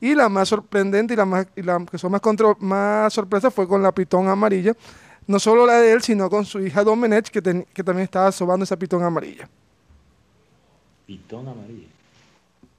y 0.00 0.14
la 0.14 0.28
más 0.28 0.48
sorprendente 0.48 1.14
y 1.14 1.16
la 1.16 1.24
más 1.24 1.46
y 1.56 1.62
la 1.62 1.84
que 1.90 1.98
son 1.98 2.12
más, 2.12 2.22
más 2.60 3.12
sorpresa 3.12 3.50
fue 3.50 3.66
con 3.66 3.82
la 3.82 3.92
pitón 3.92 4.28
amarilla 4.28 4.74
no 5.26 5.38
solo 5.38 5.66
la 5.66 5.80
de 5.80 5.92
él, 5.92 6.02
sino 6.02 6.28
con 6.28 6.44
su 6.44 6.60
hija 6.60 6.84
Domenech, 6.84 7.28
que, 7.28 7.66
que 7.72 7.84
también 7.84 8.04
estaba 8.04 8.30
sobando 8.32 8.64
esa 8.64 8.76
pitón 8.76 9.02
amarilla. 9.02 9.48
Pitón 11.06 11.48
amarilla. 11.48 11.88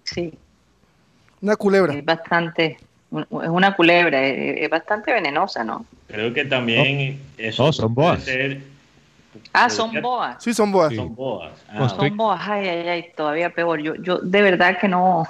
Sí. 0.03 0.33
Una 1.41 1.55
culebra. 1.55 1.93
Es 1.93 2.05
bastante, 2.05 2.77
es 3.11 3.27
una 3.29 3.75
culebra, 3.75 4.25
es, 4.25 4.69
bastante 4.69 5.13
venenosa, 5.13 5.63
¿no? 5.63 5.85
Creo 6.07 6.33
que 6.33 6.45
también 6.45 7.19
eso 7.37 7.71
son 7.73 7.93
boas. 7.93 8.25
ah, 9.53 9.69
son 9.69 10.01
boas. 10.01 10.43
Sí, 10.43 10.53
son 10.53 10.71
boas. 10.71 10.95
Son 10.95 11.13
boas. 11.15 11.51
Ah. 11.69 11.89
Son 11.89 12.15
boas, 12.15 12.41
ay, 12.47 12.67
ay, 12.67 12.87
ay, 12.87 13.11
todavía 13.15 13.49
peor. 13.49 13.81
Yo, 13.81 13.95
yo 13.95 14.17
de 14.19 14.41
verdad 14.41 14.79
que 14.79 14.87
no, 14.87 15.27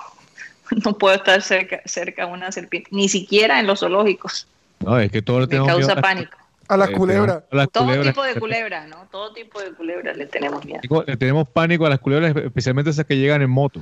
no 0.86 0.97
puedo 0.97 1.15
estar 1.15 1.41
cerca, 1.41 1.82
cerca 1.86 2.25
de 2.25 2.32
una 2.32 2.51
serpiente, 2.51 2.89
ni 2.91 3.10
siquiera 3.10 3.60
en 3.60 3.67
los 3.67 3.80
zoológicos. 3.80 4.47
No, 4.80 4.99
es 4.99 5.12
que 5.12 5.21
todo 5.21 5.39
lo 5.39 5.47
Me 5.47 5.65
causa 5.65 5.95
pánico. 5.95 6.38
A 6.67 6.78
las 6.78 6.89
culebras. 6.89 7.43
Todo 7.71 8.01
tipo 8.01 8.23
de 8.23 8.39
culebras, 8.39 8.88
¿no? 8.88 9.08
Todo 9.12 9.34
tipo 9.34 9.62
de 9.62 9.71
culebras 9.73 10.17
le 10.17 10.25
tenemos 10.25 10.65
miedo. 10.65 10.82
Le 11.06 11.17
tenemos 11.17 11.47
pánico 11.49 11.86
a 11.86 11.89
las 11.89 11.99
culebras, 11.99 12.36
especialmente 12.36 12.89
esas 12.89 13.06
que 13.06 13.17
llegan 13.17 13.41
en 13.41 13.49
moto. 13.49 13.82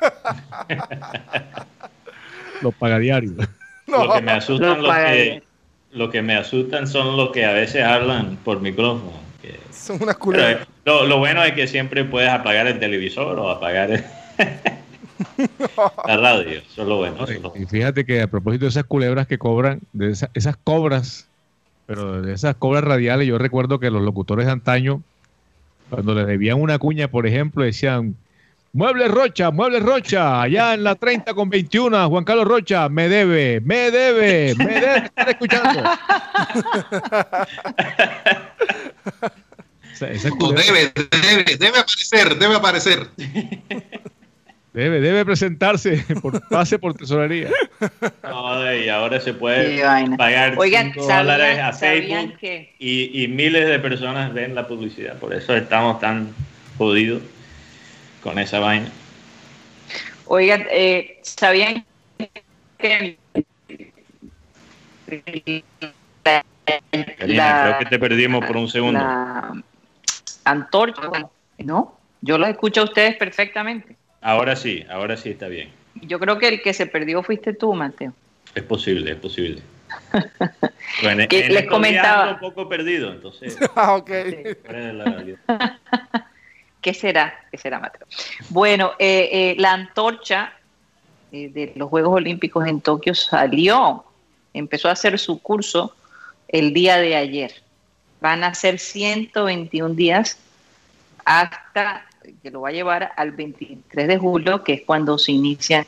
los 2.62 2.74
pagadiarios. 2.74 3.32
Lo 3.86 4.14
que 4.14 4.22
me 4.22 4.32
asustan 4.32 4.82
los, 4.82 4.96
que, 4.96 5.42
lo 5.92 6.10
que 6.10 6.22
me 6.22 6.34
asustan 6.34 6.86
son 6.86 7.18
los 7.18 7.32
que 7.32 7.44
a 7.44 7.52
veces 7.52 7.84
hablan 7.84 8.38
por 8.42 8.60
micrófono. 8.60 9.12
son 9.70 10.02
unas 10.02 10.16
culebras. 10.16 10.66
Lo, 10.86 11.18
bueno 11.18 11.44
es 11.44 11.52
que 11.52 11.66
siempre 11.66 12.02
puedes 12.04 12.30
apagar 12.30 12.66
el 12.66 12.80
televisor 12.80 13.38
o 13.38 13.50
apagar 13.50 13.90
la 16.06 16.16
radio. 16.16 16.60
Eso 16.60 16.82
es 16.82 16.88
lo 16.88 16.96
bueno. 16.96 17.26
Y 17.54 17.66
fíjate 17.66 18.06
que 18.06 18.22
a 18.22 18.26
propósito 18.26 18.64
de 18.64 18.70
esas 18.70 18.84
culebras 18.84 19.26
que 19.26 19.36
cobran, 19.36 19.80
de 19.92 20.10
esas 20.10 20.56
cobras, 20.64 21.28
pero 21.86 22.22
de 22.22 22.32
esas 22.32 22.56
cobras 22.56 22.84
radiales, 22.84 23.26
yo 23.28 23.38
recuerdo 23.38 23.78
que 23.78 23.90
los 23.90 24.02
locutores 24.02 24.46
de 24.46 24.52
antaño, 24.52 25.02
cuando 25.90 26.14
les 26.14 26.26
debían 26.26 26.60
una 26.60 26.78
cuña, 26.78 27.08
por 27.08 27.26
ejemplo, 27.26 27.64
decían, 27.64 28.16
Mueble 28.72 29.08
Rocha, 29.08 29.50
Mueble 29.50 29.80
Rocha, 29.80 30.42
allá 30.42 30.74
en 30.74 30.82
la 30.82 30.94
30 30.96 31.34
con 31.34 31.48
21, 31.48 32.08
Juan 32.08 32.24
Carlos 32.24 32.48
Rocha, 32.48 32.88
me 32.88 33.08
debe, 33.08 33.60
me 33.60 33.90
debe, 33.90 34.54
me 34.56 34.64
debe 34.66 34.96
estar 34.98 35.28
escuchando. 35.28 35.82
debe, 40.00 40.92
debe, 40.94 41.56
debe 41.56 41.78
aparecer, 41.78 42.36
debe 42.38 42.56
aparecer. 42.56 43.10
Debe, 44.74 45.00
debe 45.00 45.24
presentarse, 45.24 46.04
por, 46.22 46.46
pase 46.48 46.80
por 46.80 46.94
tesorería. 46.94 47.48
y 48.84 48.88
ahora 48.88 49.20
se 49.20 49.32
puede 49.32 49.80
pagar 50.16 50.54
Oigan, 50.58 50.92
5 50.92 51.06
dólares 51.06 51.60
a 51.60 51.72
Facebook 51.72 52.34
y, 52.40 53.22
y 53.22 53.28
miles 53.28 53.68
de 53.68 53.78
personas 53.78 54.34
ven 54.34 54.56
la 54.56 54.66
publicidad. 54.66 55.16
Por 55.18 55.32
eso 55.32 55.56
estamos 55.56 56.00
tan 56.00 56.34
jodidos 56.76 57.22
con 58.20 58.36
esa 58.40 58.58
vaina. 58.58 58.90
Oigan, 60.26 60.66
eh, 60.68 61.20
¿sabían 61.22 61.84
que 62.76 63.16
creo 67.16 67.78
que 67.78 67.86
te 67.88 67.98
perdimos 68.00 68.44
por 68.44 68.56
un 68.56 68.68
segundo. 68.68 69.00
antorcha, 70.44 71.02
¿no? 71.58 71.96
Yo 72.22 72.38
lo 72.38 72.46
escucho 72.46 72.80
a 72.80 72.84
ustedes 72.84 73.16
perfectamente. 73.16 73.96
Ahora 74.24 74.56
sí, 74.56 74.84
ahora 74.88 75.18
sí 75.18 75.28
está 75.28 75.48
bien. 75.48 75.70
Yo 75.96 76.18
creo 76.18 76.38
que 76.38 76.48
el 76.48 76.62
que 76.62 76.72
se 76.72 76.86
perdió 76.86 77.22
fuiste 77.22 77.52
tú, 77.52 77.74
Mateo. 77.74 78.14
Es 78.54 78.62
posible, 78.62 79.12
es 79.12 79.18
posible. 79.18 79.60
bueno, 81.02 81.28
que 81.28 81.50
les 81.50 81.66
comentaba. 81.66 82.32
Un 82.32 82.40
poco 82.40 82.66
perdido, 82.66 83.12
entonces. 83.12 83.58
ah, 83.76 83.96
ok. 83.96 84.10
¿Qué 86.80 86.94
será? 86.94 87.38
¿Qué 87.50 87.58
será, 87.58 87.78
Mateo? 87.78 88.06
Bueno, 88.48 88.92
eh, 88.98 89.28
eh, 89.30 89.56
la 89.58 89.74
antorcha 89.74 90.54
eh, 91.30 91.50
de 91.50 91.74
los 91.76 91.90
Juegos 91.90 92.14
Olímpicos 92.14 92.66
en 92.66 92.80
Tokio 92.80 93.14
salió, 93.14 94.06
empezó 94.54 94.88
a 94.88 94.92
hacer 94.92 95.18
su 95.18 95.42
curso 95.42 95.94
el 96.48 96.72
día 96.72 96.96
de 96.96 97.14
ayer. 97.14 97.52
Van 98.22 98.42
a 98.42 98.54
ser 98.54 98.78
121 98.78 99.94
días 99.94 100.38
hasta 101.26 102.06
que 102.42 102.50
lo 102.50 102.62
va 102.62 102.70
a 102.70 102.72
llevar 102.72 103.12
al 103.16 103.32
23 103.32 104.08
de 104.08 104.18
julio, 104.18 104.62
que 104.64 104.74
es 104.74 104.82
cuando 104.82 105.18
se 105.18 105.32
inician 105.32 105.86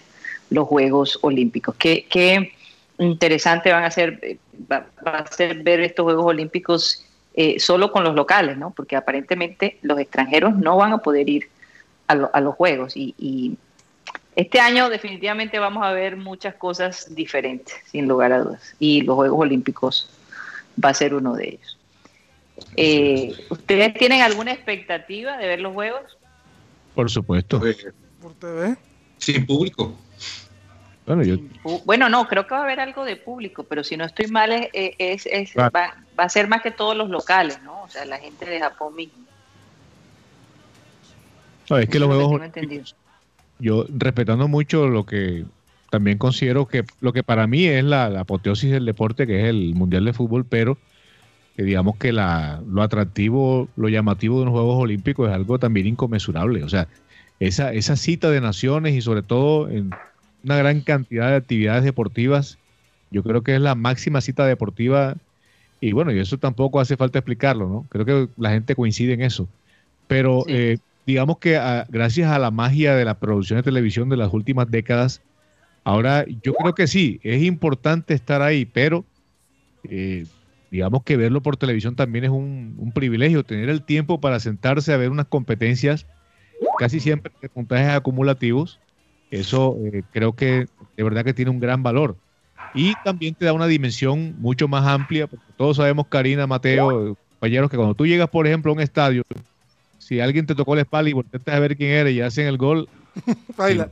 los 0.51 0.68
Juegos 0.68 1.18
Olímpicos. 1.22 1.75
Qué, 1.77 2.07
qué 2.09 2.53
interesante 2.99 3.72
van 3.72 3.85
a 3.85 3.90
ser, 3.90 4.38
va, 4.70 4.87
a 5.05 5.27
ser 5.27 5.62
ver 5.62 5.81
estos 5.81 6.05
Juegos 6.05 6.27
Olímpicos 6.27 7.05
eh, 7.35 7.61
solo 7.61 7.92
con 7.92 8.05
los 8.05 8.14
locales, 8.14 8.57
¿no? 8.57 8.70
Porque 8.70 8.96
aparentemente 8.96 9.79
los 9.83 9.99
extranjeros 9.99 10.57
no 10.57 10.77
van 10.77 10.92
a 10.92 10.99
poder 10.99 11.29
ir 11.29 11.49
a, 12.07 12.40
los 12.40 12.55
juegos. 12.55 12.96
Y, 12.96 13.59
este 14.35 14.61
año 14.61 14.90
definitivamente 14.90 15.59
vamos 15.59 15.83
a 15.83 15.92
ver 15.92 16.16
muchas 16.16 16.55
cosas 16.57 17.14
diferentes, 17.14 17.75
sin 17.87 18.07
lugar 18.07 18.33
a 18.33 18.40
dudas. 18.40 18.75
Y 18.79 19.01
los 19.01 19.16
Juegos 19.16 19.40
Olímpicos 19.40 20.11
va 20.83 20.90
a 20.90 20.94
ser 20.94 21.14
uno 21.14 21.35
de 21.35 21.49
ellos. 21.49 21.79
Eh, 22.77 23.35
¿Ustedes 23.49 23.94
tienen 23.94 24.20
alguna 24.20 24.53
expectativa 24.53 25.38
de 25.38 25.46
ver 25.46 25.61
los 25.61 25.72
Juegos? 25.72 26.18
Por 26.96 27.11
supuesto. 27.11 27.61
¿Por 28.20 28.35
TV? 28.35 28.76
Sin 29.18 29.46
público. 29.46 29.94
Bueno, 31.85 32.09
no, 32.09 32.26
creo 32.26 32.46
que 32.46 32.54
va 32.54 32.61
a 32.61 32.64
haber 32.64 32.80
algo 32.80 33.04
de 33.04 33.16
público, 33.16 33.62
pero 33.62 33.85
si 33.85 33.96
no 33.96 34.04
estoy 34.04 34.26
mal, 34.26 34.50
es, 34.72 35.26
va, 35.56 35.94
a 36.16 36.28
ser 36.28 36.48
más 36.48 36.62
que 36.62 36.72
todos 36.72 36.96
los 36.96 37.11
locales, 37.11 37.62
¿no? 37.62 37.82
O 37.82 37.88
sea, 37.88 38.04
la 38.06 38.18
gente 38.18 38.46
de 38.46 38.59
Japón 38.59 38.96
mismo. 38.96 39.24
es 41.78 41.88
que 41.88 42.00
los 42.00 42.09
juegos. 42.09 42.96
Yo, 43.59 43.87
respetando 43.88 44.48
mucho 44.48 44.88
lo 44.88 45.06
que 45.06 45.44
también 45.90 46.18
considero 46.18 46.66
que 46.66 46.85
lo 47.00 47.12
que 47.12 47.22
para 47.22 47.46
mí 47.46 47.66
es 47.66 47.85
la, 47.85 48.06
apoteosis 48.20 48.72
del 48.72 48.87
deporte, 48.87 49.26
que 49.26 49.42
es 49.42 49.46
el 49.48 49.74
Mundial 49.74 50.06
de 50.06 50.12
Fútbol, 50.12 50.44
pero 50.44 50.78
que 51.57 51.62
digamos 51.62 51.97
que 51.97 52.12
la, 52.12 52.62
lo 52.69 52.83
atractivo, 52.83 53.69
lo 53.77 53.88
llamativo 53.88 54.40
de 54.40 54.45
los 54.45 54.53
Juegos 54.53 54.83
Olímpicos 54.83 55.29
es 55.29 55.35
algo 55.35 55.59
también 55.59 55.87
inconmensurable. 55.87 56.62
O 56.62 56.69
sea, 56.69 56.87
esa, 57.40 57.73
esa 57.73 57.97
cita 57.97 58.31
de 58.31 58.42
naciones 58.42 58.95
y 58.95 59.01
sobre 59.01 59.23
todo 59.23 59.69
en 59.71 59.90
una 60.45 60.57
gran 60.57 60.83
cantidad 60.83 61.31
de 61.31 61.37
actividades 61.37 61.83
deportivas. 61.83 62.59
Yo 63.11 63.23
creo 63.23 63.42
que 63.42 63.55
es 63.55 63.61
la 63.61 63.75
máxima 63.75 64.21
cita 64.21 64.45
deportiva 64.45 65.16
y 65.81 65.92
bueno, 65.92 66.12
y 66.12 66.19
eso 66.19 66.38
tampoco 66.38 66.79
hace 66.79 66.97
falta 66.97 67.19
explicarlo, 67.19 67.69
¿no? 67.69 67.87
Creo 67.88 68.05
que 68.05 68.29
la 68.37 68.51
gente 68.51 68.75
coincide 68.75 69.14
en 69.14 69.23
eso. 69.23 69.49
Pero 70.09 70.45
eh, 70.49 70.79
digamos 71.07 71.38
que 71.38 71.57
ah, 71.57 71.87
gracias 71.88 72.31
a 72.31 72.38
la 72.38 72.51
magia 72.51 72.95
de 72.95 73.05
la 73.05 73.14
producción 73.14 73.59
de 73.59 73.62
televisión 73.62 74.09
de 74.09 74.16
las 74.19 74.33
últimas 74.33 74.71
décadas, 74.71 75.23
ahora 75.85 76.27
yo 76.42 76.53
creo 76.55 76.75
que 76.75 76.87
sí, 76.87 77.19
es 77.23 77.42
importante 77.42 78.12
estar 78.12 78.42
ahí, 78.42 78.66
pero 78.66 79.05
eh, 79.85 80.27
digamos 80.76 81.02
que 81.02 81.16
verlo 81.16 81.42
por 81.42 81.56
televisión 81.56 81.96
también 81.96 82.24
es 82.24 82.30
un, 82.30 82.76
un, 82.78 82.92
privilegio, 82.92 83.44
tener 83.44 83.68
el 83.68 83.82
tiempo 83.82 84.20
para 84.20 84.40
sentarse 84.40 84.92
a 84.92 84.96
ver 84.96 85.10
unas 85.10 85.26
competencias 85.26 86.06
casi 86.78 87.00
siempre 87.00 87.32
de 87.42 87.48
puntajes 87.48 87.90
acumulativos 87.90 88.78
eso 89.30 89.76
eh, 89.84 90.02
creo 90.12 90.34
que 90.34 90.66
de 90.96 91.02
verdad 91.02 91.24
que 91.24 91.34
tiene 91.34 91.50
un 91.50 91.60
gran 91.60 91.82
valor. 91.82 92.16
Y 92.74 92.94
también 93.04 93.34
te 93.34 93.44
da 93.44 93.52
una 93.52 93.66
dimensión 93.66 94.34
mucho 94.38 94.68
más 94.68 94.86
amplia, 94.86 95.26
porque 95.26 95.46
todos 95.56 95.78
sabemos, 95.78 96.06
Karina, 96.08 96.46
Mateo, 96.46 97.16
compañeros, 97.30 97.70
que 97.70 97.76
cuando 97.76 97.94
tú 97.94 98.06
llegas, 98.06 98.28
por 98.28 98.46
ejemplo, 98.46 98.70
a 98.70 98.74
un 98.74 98.80
estadio, 98.80 99.22
si 99.98 100.20
alguien 100.20 100.46
te 100.46 100.54
tocó 100.54 100.74
la 100.74 100.82
espalda 100.82 101.10
y 101.10 101.14
volteas 101.14 101.42
a 101.46 101.58
ver 101.58 101.76
quién 101.76 101.90
eres 101.90 102.12
y 102.12 102.20
hacen 102.20 102.46
el 102.46 102.58
gol, 102.58 102.88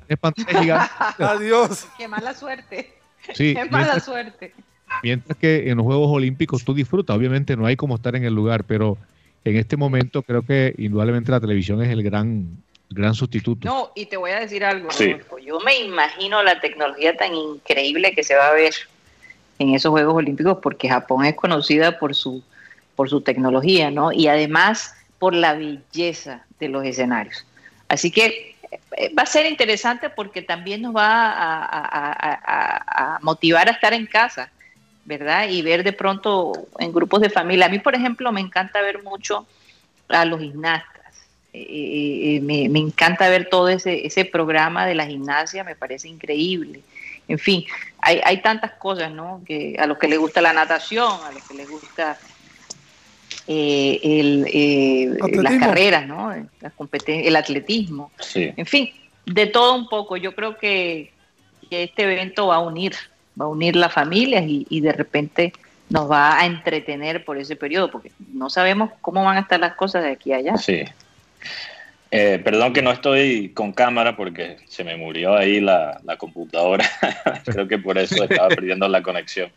es 0.08 0.18
pantalla 0.18 0.90
Adiós. 1.18 1.86
Qué 1.96 2.08
mala 2.08 2.34
suerte. 2.34 2.94
Sí, 3.32 3.54
Qué 3.54 3.64
mala 3.70 4.00
suerte. 4.00 4.52
Mientras 5.02 5.37
que 5.38 5.70
en 5.70 5.76
los 5.76 5.85
Juegos 5.85 6.11
Olímpicos 6.11 6.64
tú 6.64 6.74
disfrutas, 6.74 7.16
obviamente 7.16 7.57
no 7.57 7.66
hay 7.66 7.76
como 7.76 7.96
estar 7.96 8.16
en 8.16 8.24
el 8.24 8.35
lugar, 8.35 8.64
pero 8.64 8.96
en 9.44 9.57
este 9.57 9.76
momento 9.76 10.22
creo 10.22 10.42
que 10.42 10.74
indudablemente 10.78 11.30
la 11.30 11.40
televisión 11.40 11.83
es 11.83 11.90
el 11.90 12.02
gran 12.02 12.62
gran 12.90 13.14
sustituto. 13.14 13.66
No, 13.66 13.90
y 13.94 14.07
te 14.07 14.16
voy 14.16 14.30
a 14.30 14.40
decir 14.40 14.64
algo, 14.64 14.88
yo 15.44 15.61
me 15.61 15.80
imagino 15.80 16.42
la 16.42 16.61
tecnología 16.61 17.16
tan 17.16 17.35
increíble 17.35 18.14
que 18.14 18.22
se 18.22 18.37
va 18.37 18.48
a 18.48 18.52
ver 18.52 18.72
en 19.59 19.74
esos 19.74 19.90
Juegos 19.90 20.14
Olímpicos 20.14 20.59
porque 20.62 20.88
Japón 20.88 21.24
es 21.24 21.35
conocida 21.35 21.98
por 21.98 22.14
su 22.14 22.42
por 22.94 23.11
su 23.11 23.22
tecnología, 23.22 23.90
¿no? 23.90 24.12
Y 24.12 24.28
además 24.28 24.94
por 25.18 25.35
la 25.35 25.54
belleza 25.54 26.44
de 26.61 26.68
los 26.68 26.85
escenarios. 26.85 27.44
Así 27.88 28.11
que 28.11 28.54
eh, 28.96 29.12
va 29.14 29.22
a 29.22 29.26
ser 29.26 29.46
interesante 29.46 30.11
porque 30.11 30.42
también 30.42 30.83
nos 30.83 30.94
va 30.94 31.30
a, 31.30 31.76
a, 33.14 33.18
motivar 33.22 33.68
a 33.68 33.72
estar 33.72 33.92
en 33.92 34.07
casa, 34.07 34.50
¿verdad? 35.04 35.48
Y 35.48 35.62
ver 35.62 35.84
de 35.84 35.92
pronto 35.92 36.52
en 36.78 36.92
grupos 36.92 37.20
de 37.20 37.30
familia. 37.30 37.66
A 37.66 37.68
mí, 37.68 37.78
por 37.78 37.94
ejemplo, 37.94 38.32
me 38.32 38.40
encanta 38.40 38.80
ver 38.80 39.02
mucho 39.02 39.46
a 40.08 40.24
los 40.24 40.40
gimnastas 40.40 40.94
eh, 41.56 42.36
eh, 42.36 42.40
me, 42.40 42.80
encanta 42.80 43.28
ver 43.28 43.48
todo 43.48 43.68
ese, 43.68 44.04
ese 44.04 44.24
programa 44.24 44.86
de 44.86 44.96
la 44.96 45.06
gimnasia, 45.06 45.62
me 45.62 45.76
parece 45.76 46.08
increíble. 46.08 46.80
En 47.28 47.38
fin, 47.38 47.64
hay, 48.00 48.20
hay 48.24 48.42
tantas 48.42 48.72
cosas, 48.72 49.12
¿no? 49.12 49.40
Que 49.46 49.76
a 49.78 49.86
los 49.86 49.96
que 49.96 50.08
les 50.08 50.18
gusta 50.18 50.40
la 50.40 50.52
natación, 50.52 51.12
a 51.24 51.30
los 51.30 51.46
que 51.46 51.54
les 51.54 51.70
gusta 51.70 52.18
eh, 53.46 54.00
el, 54.02 55.16
las 55.44 55.58
carreras, 55.60 56.08
¿no? 56.08 56.34
Las 56.60 56.72
el 57.06 57.36
atletismo. 57.36 58.10
En 58.34 58.66
fin, 58.66 58.90
de 59.24 59.46
todo 59.46 59.76
un 59.76 59.88
poco. 59.88 60.16
Yo 60.16 60.34
creo 60.34 60.58
que, 60.58 61.12
que, 61.70 61.84
este 61.84 62.02
evento 62.02 62.48
va 62.48 62.56
a 62.56 62.60
unir 62.60 62.96
va 63.40 63.46
a 63.46 63.48
unir 63.48 63.76
las 63.76 63.92
familias 63.92 64.44
y, 64.46 64.80
de 64.80 64.92
repente 64.92 65.52
nos 65.90 66.10
va 66.10 66.38
a 66.38 66.46
entretener 66.46 67.24
por 67.24 67.36
ese 67.38 67.56
periodo, 67.56 67.90
porque 67.90 68.10
no 68.32 68.48
sabemos 68.48 68.90
cómo 69.00 69.24
van 69.24 69.36
a 69.36 69.40
estar 69.40 69.60
las 69.60 69.74
cosas 69.74 70.02
de 70.02 70.12
aquí 70.12 70.32
a 70.32 70.36
allá. 70.36 70.56
Sí. 70.56 70.84
Eh, 72.10 72.40
perdón 72.42 72.72
que 72.72 72.80
no 72.80 72.92
estoy 72.92 73.50
con 73.50 73.72
cámara 73.72 74.16
porque 74.16 74.58
se 74.66 74.84
me 74.84 74.96
murió 74.96 75.36
ahí 75.36 75.60
la, 75.60 76.00
computadora. 76.16 76.88
Creo 77.44 77.68
que 77.68 77.78
por 77.78 77.98
eso 77.98 78.24
estaba 78.24 78.48
perdiendo 78.54 78.88
la 78.88 79.02
conexión. 79.02 79.50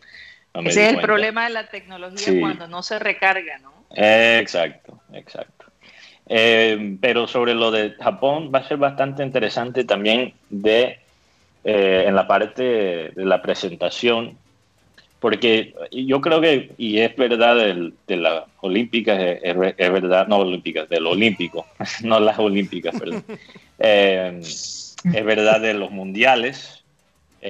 Ese 0.54 0.86
es 0.88 0.94
el 0.94 1.00
problema 1.00 1.44
de 1.44 1.50
la 1.50 1.68
tecnología 1.68 2.40
cuando 2.40 2.66
no 2.66 2.82
se 2.82 2.98
recarga, 2.98 3.58
¿no? 3.58 3.72
exacto, 3.94 5.00
exacto. 5.12 5.66
Eh, 6.26 6.98
pero 7.00 7.26
sobre 7.26 7.54
lo 7.54 7.70
de 7.70 7.92
Japón 7.92 8.50
va 8.54 8.58
a 8.58 8.68
ser 8.68 8.76
bastante 8.76 9.22
interesante 9.22 9.84
también 9.84 10.34
de 10.50 10.98
eh, 11.70 12.04
en 12.06 12.14
la 12.14 12.26
parte 12.26 12.62
de 12.62 13.24
la 13.26 13.42
presentación, 13.42 14.38
porque 15.20 15.74
yo 15.92 16.22
creo 16.22 16.40
que, 16.40 16.70
y 16.78 17.00
es 17.00 17.14
verdad 17.14 17.56
de 17.56 18.16
las 18.16 18.44
olímpicas, 18.62 19.20
es, 19.42 19.54
verdad, 19.92 20.28
no 20.28 20.38
olímpicas, 20.38 20.88
del 20.88 21.06
olímpico, 21.06 21.66
no 22.04 22.20
las 22.20 22.38
olímpicas, 22.38 22.98
perdón. 22.98 23.22
Eh, 23.80 24.40
es 24.40 25.24
verdad 25.24 25.60
de 25.60 25.74
los 25.74 25.92
mundiales, 25.92 26.82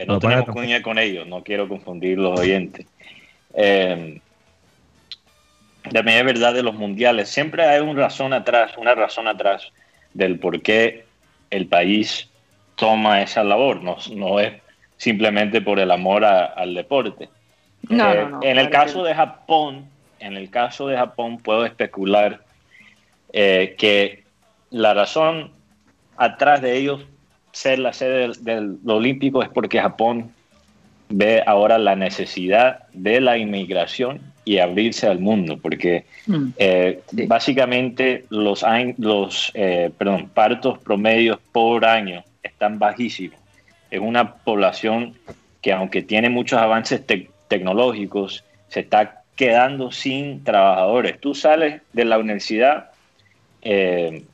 no, 0.06 0.18
tenemos 0.18 0.50
cuña 0.50 0.82
con 0.82 0.98
ellos, 0.98 1.26
no 1.26 1.44
quiero 1.44 1.68
confundir 1.68 2.18
los 2.18 2.38
oyentes. 2.38 2.86
Eh, 3.54 4.20
también 5.92 6.18
es 6.18 6.24
verdad 6.24 6.52
de 6.52 6.64
los 6.64 6.74
mundiales. 6.74 7.30
Siempre 7.30 7.64
hay 7.64 7.80
una 7.80 8.02
razón 8.02 8.34
atrás, 8.34 8.72
una 8.76 8.94
razón 8.94 9.26
atrás 9.26 9.72
del 10.12 10.38
por 10.38 10.60
qué 10.60 11.04
el 11.48 11.66
país 11.66 12.28
toma 12.78 13.22
esa 13.22 13.44
labor. 13.44 13.82
No, 13.82 13.96
no 14.14 14.40
es 14.40 14.52
simplemente 14.96 15.60
por 15.60 15.78
el 15.78 15.90
amor 15.90 16.24
al 16.24 16.74
deporte. 16.74 17.28
Eh, 17.90 18.26
en 18.42 18.58
el 18.58 18.70
caso 18.70 19.02
de 19.04 19.14
Japón, 19.14 19.86
en 20.20 20.36
el 20.36 20.50
caso 20.50 20.88
de 20.88 20.96
Japón 20.96 21.38
puedo 21.38 21.64
especular 21.64 22.42
eh, 23.32 23.76
que 23.78 24.24
la 24.70 24.94
razón 24.94 25.52
atrás 26.16 26.60
de 26.60 26.76
ellos 26.76 27.04
ser 27.52 27.78
la 27.78 27.92
sede 27.92 28.32
del 28.40 28.78
Olímpico 28.86 29.42
es 29.42 29.48
porque 29.48 29.80
Japón 29.80 30.32
ve 31.08 31.42
ahora 31.46 31.78
la 31.78 31.96
necesidad 31.96 32.80
de 32.92 33.20
la 33.20 33.38
inmigración 33.38 34.20
y 34.44 34.58
abrirse 34.58 35.06
al 35.06 35.18
mundo, 35.18 35.58
porque 35.60 36.04
mm. 36.26 36.48
eh, 36.58 37.00
básicamente 37.26 38.24
los, 38.30 38.64
los 38.98 39.50
eh, 39.54 39.90
perdón, 39.96 40.30
partos 40.32 40.78
promedios 40.78 41.38
por 41.52 41.84
año 41.84 42.24
están 42.58 42.80
bajísimos. 42.80 43.38
Es 43.88 44.00
una 44.00 44.34
población 44.34 45.14
que 45.62 45.72
aunque 45.72 46.02
tiene 46.02 46.28
muchos 46.28 46.58
avances 46.58 47.00
tecnológicos, 47.46 48.44
se 48.68 48.80
está 48.80 49.22
quedando 49.36 49.92
sin 49.92 50.42
trabajadores. 50.42 51.20
Tú 51.20 51.36
sales 51.36 51.80
de 51.92 52.04
la 52.04 52.18
universidad 52.18 52.90
eh, 53.62 54.24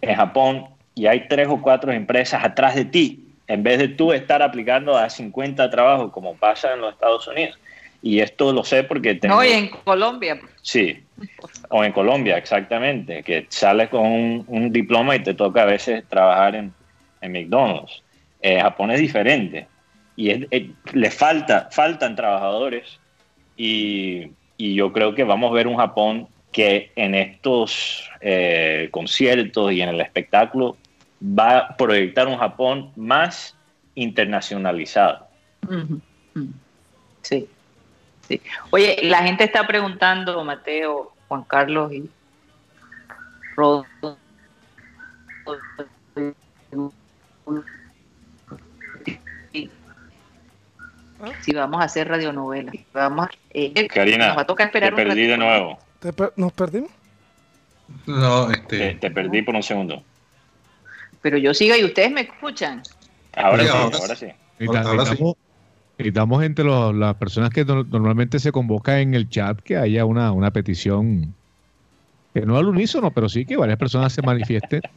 en 0.00 0.14
Japón 0.16 0.66
y 0.96 1.06
hay 1.06 1.28
tres 1.28 1.46
o 1.48 1.62
cuatro 1.62 1.92
empresas 1.92 2.44
atrás 2.44 2.74
de 2.74 2.84
ti 2.84 3.28
en 3.46 3.62
vez 3.62 3.78
de 3.78 3.88
tú 3.88 4.12
estar 4.12 4.42
aplicando 4.42 4.96
a 4.96 5.08
50 5.08 5.70
trabajos 5.70 6.10
como 6.10 6.34
pasa 6.34 6.74
en 6.74 6.80
los 6.80 6.94
Estados 6.94 7.28
Unidos. 7.28 7.56
Y 8.02 8.18
esto 8.18 8.52
lo 8.52 8.64
sé 8.64 8.82
porque 8.82 9.14
tengo... 9.14 9.36
No, 9.36 9.44
y 9.44 9.52
en 9.52 9.68
Colombia. 9.68 10.40
Sí, 10.62 11.00
o 11.68 11.84
en 11.84 11.92
Colombia, 11.92 12.36
exactamente, 12.36 13.22
que 13.22 13.46
sales 13.48 13.88
con 13.88 14.44
un, 14.46 14.72
diploma 14.72 15.14
y 15.14 15.22
te 15.22 15.34
toca 15.34 15.62
a 15.62 15.66
veces 15.66 16.04
trabajar 16.08 16.56
en, 16.56 16.72
en 17.22 17.32
McDonald's. 17.32 18.02
Eh, 18.40 18.60
Japón 18.60 18.90
es 18.90 19.00
diferente 19.00 19.66
y 20.16 20.46
le 20.92 21.10
falta, 21.10 21.68
faltan 21.70 22.14
trabajadores 22.14 22.98
y, 23.56 24.30
yo 24.58 24.92
creo 24.92 25.12
que 25.12 25.24
vamos 25.24 25.50
a 25.50 25.54
ver 25.54 25.66
un 25.66 25.76
Japón 25.76 26.28
que 26.52 26.92
en 26.94 27.16
estos 27.16 28.08
eh, 28.20 28.88
conciertos 28.92 29.72
y 29.72 29.82
en 29.82 29.88
el 29.88 30.00
espectáculo 30.00 30.76
va 31.20 31.58
a 31.58 31.76
proyectar 31.76 32.28
un 32.28 32.36
Japón 32.36 32.92
más 32.94 33.56
internacionalizado. 33.96 35.26
Sí, 37.22 37.48
sí. 38.28 38.40
Oye, 38.70 38.98
la 39.02 39.24
gente 39.24 39.42
está 39.42 39.66
preguntando, 39.66 40.44
Mateo, 40.44 41.12
Juan 41.26 41.42
Carlos 41.42 41.92
y 41.92 42.08
Rodo, 43.56 43.84
si 51.40 51.52
vamos 51.52 51.80
a 51.80 51.84
hacer 51.84 52.08
radionovela. 52.08 52.72
Vamos, 52.92 53.28
eh, 53.50 53.86
Karina, 53.88 54.28
nos 54.28 54.38
va 54.38 54.42
a 54.42 54.46
tocar 54.46 54.66
esperar 54.66 54.94
te 54.94 55.04
perdí 55.04 55.26
de 55.26 55.38
nuevo. 55.38 55.78
¿Nos 56.36 56.52
perdimos? 56.52 56.90
No, 58.06 58.50
este... 58.50 58.94
te 58.94 59.10
perdí 59.10 59.42
por 59.42 59.54
un 59.54 59.62
segundo 59.62 60.02
pero 61.22 61.38
yo 61.38 61.54
sigo 61.54 61.74
y 61.76 61.84
ustedes 61.84 62.10
me 62.10 62.22
escuchan. 62.22 62.82
Ahora 63.34 63.62
sí, 63.62 63.70
ahora, 63.70 64.16
sí. 64.16 64.26
Necesitamos 65.96 66.42
entre 66.42 66.64
las 66.64 67.14
personas 67.14 67.50
que 67.50 67.64
normalmente 67.64 68.38
se 68.38 68.50
convoca 68.52 69.00
en 69.00 69.14
el 69.14 69.28
chat 69.30 69.60
que 69.60 69.76
haya 69.76 70.04
una, 70.04 70.32
una 70.32 70.50
petición, 70.50 71.32
que 72.34 72.40
no 72.42 72.58
al 72.58 72.66
unísono, 72.66 73.12
pero 73.12 73.28
sí 73.28 73.46
que 73.46 73.56
varias 73.56 73.78
personas 73.78 74.12
se 74.12 74.20
manifiesten. 74.20 74.82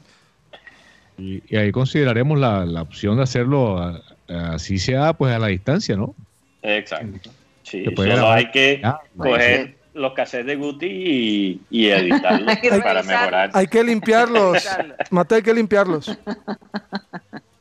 y, 1.17 1.55
ahí 1.55 1.71
consideraremos 1.71 2.39
la, 2.39 2.65
la, 2.65 2.81
opción 2.81 3.17
de 3.17 3.23
hacerlo 3.23 4.01
así 4.27 4.77
sea 4.77 5.13
pues 5.13 5.33
a 5.33 5.39
la 5.39 5.47
distancia, 5.47 5.95
¿no? 5.95 6.15
Exacto. 6.61 7.29
Sí, 7.63 7.85
solo 7.95 8.31
hay 8.31 8.51
que 8.51 8.81
coger 9.17 9.75
los 9.93 10.13
cassettes 10.13 10.45
de 10.45 10.55
Guti 10.55 11.61
y, 11.69 11.87
editarlos 11.87 12.57
para 12.83 13.01
mejorar. 13.01 13.49
Hay 13.53 13.67
que 13.67 13.83
limpiarlos. 13.83 14.67
Mate, 15.09 15.35
hay 15.35 15.41
que 15.41 15.53
limpiarlos. 15.53 16.17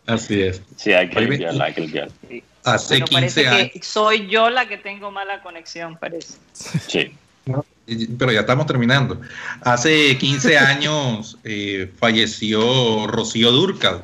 Así 0.07 0.43
es. 0.43 0.62
Sí, 0.77 0.93
hay 0.93 1.09
que 1.09 1.21
limpiarlos, 1.21 1.61
hay 1.61 1.73
que 1.73 1.81
limpiarlos. 1.83 2.14
Hace 2.64 3.01
15 3.03 3.49
años. 3.49 3.71
soy 3.83 4.27
yo 4.29 4.51
la 4.51 4.67
que 4.69 4.79
tengo 4.79 5.11
mala 5.11 5.43
conexión, 5.43 5.97
parece. 5.97 6.38
Sí. 6.53 7.12
Pero 8.18 8.33
ya 8.33 8.40
estamos 8.40 8.66
terminando. 8.66 9.20
Hace 9.61 10.16
15 10.16 10.59
años 10.59 11.38
eh, 11.44 11.90
falleció 11.98 13.07
Rocío 13.07 13.52
Durcal, 13.52 14.02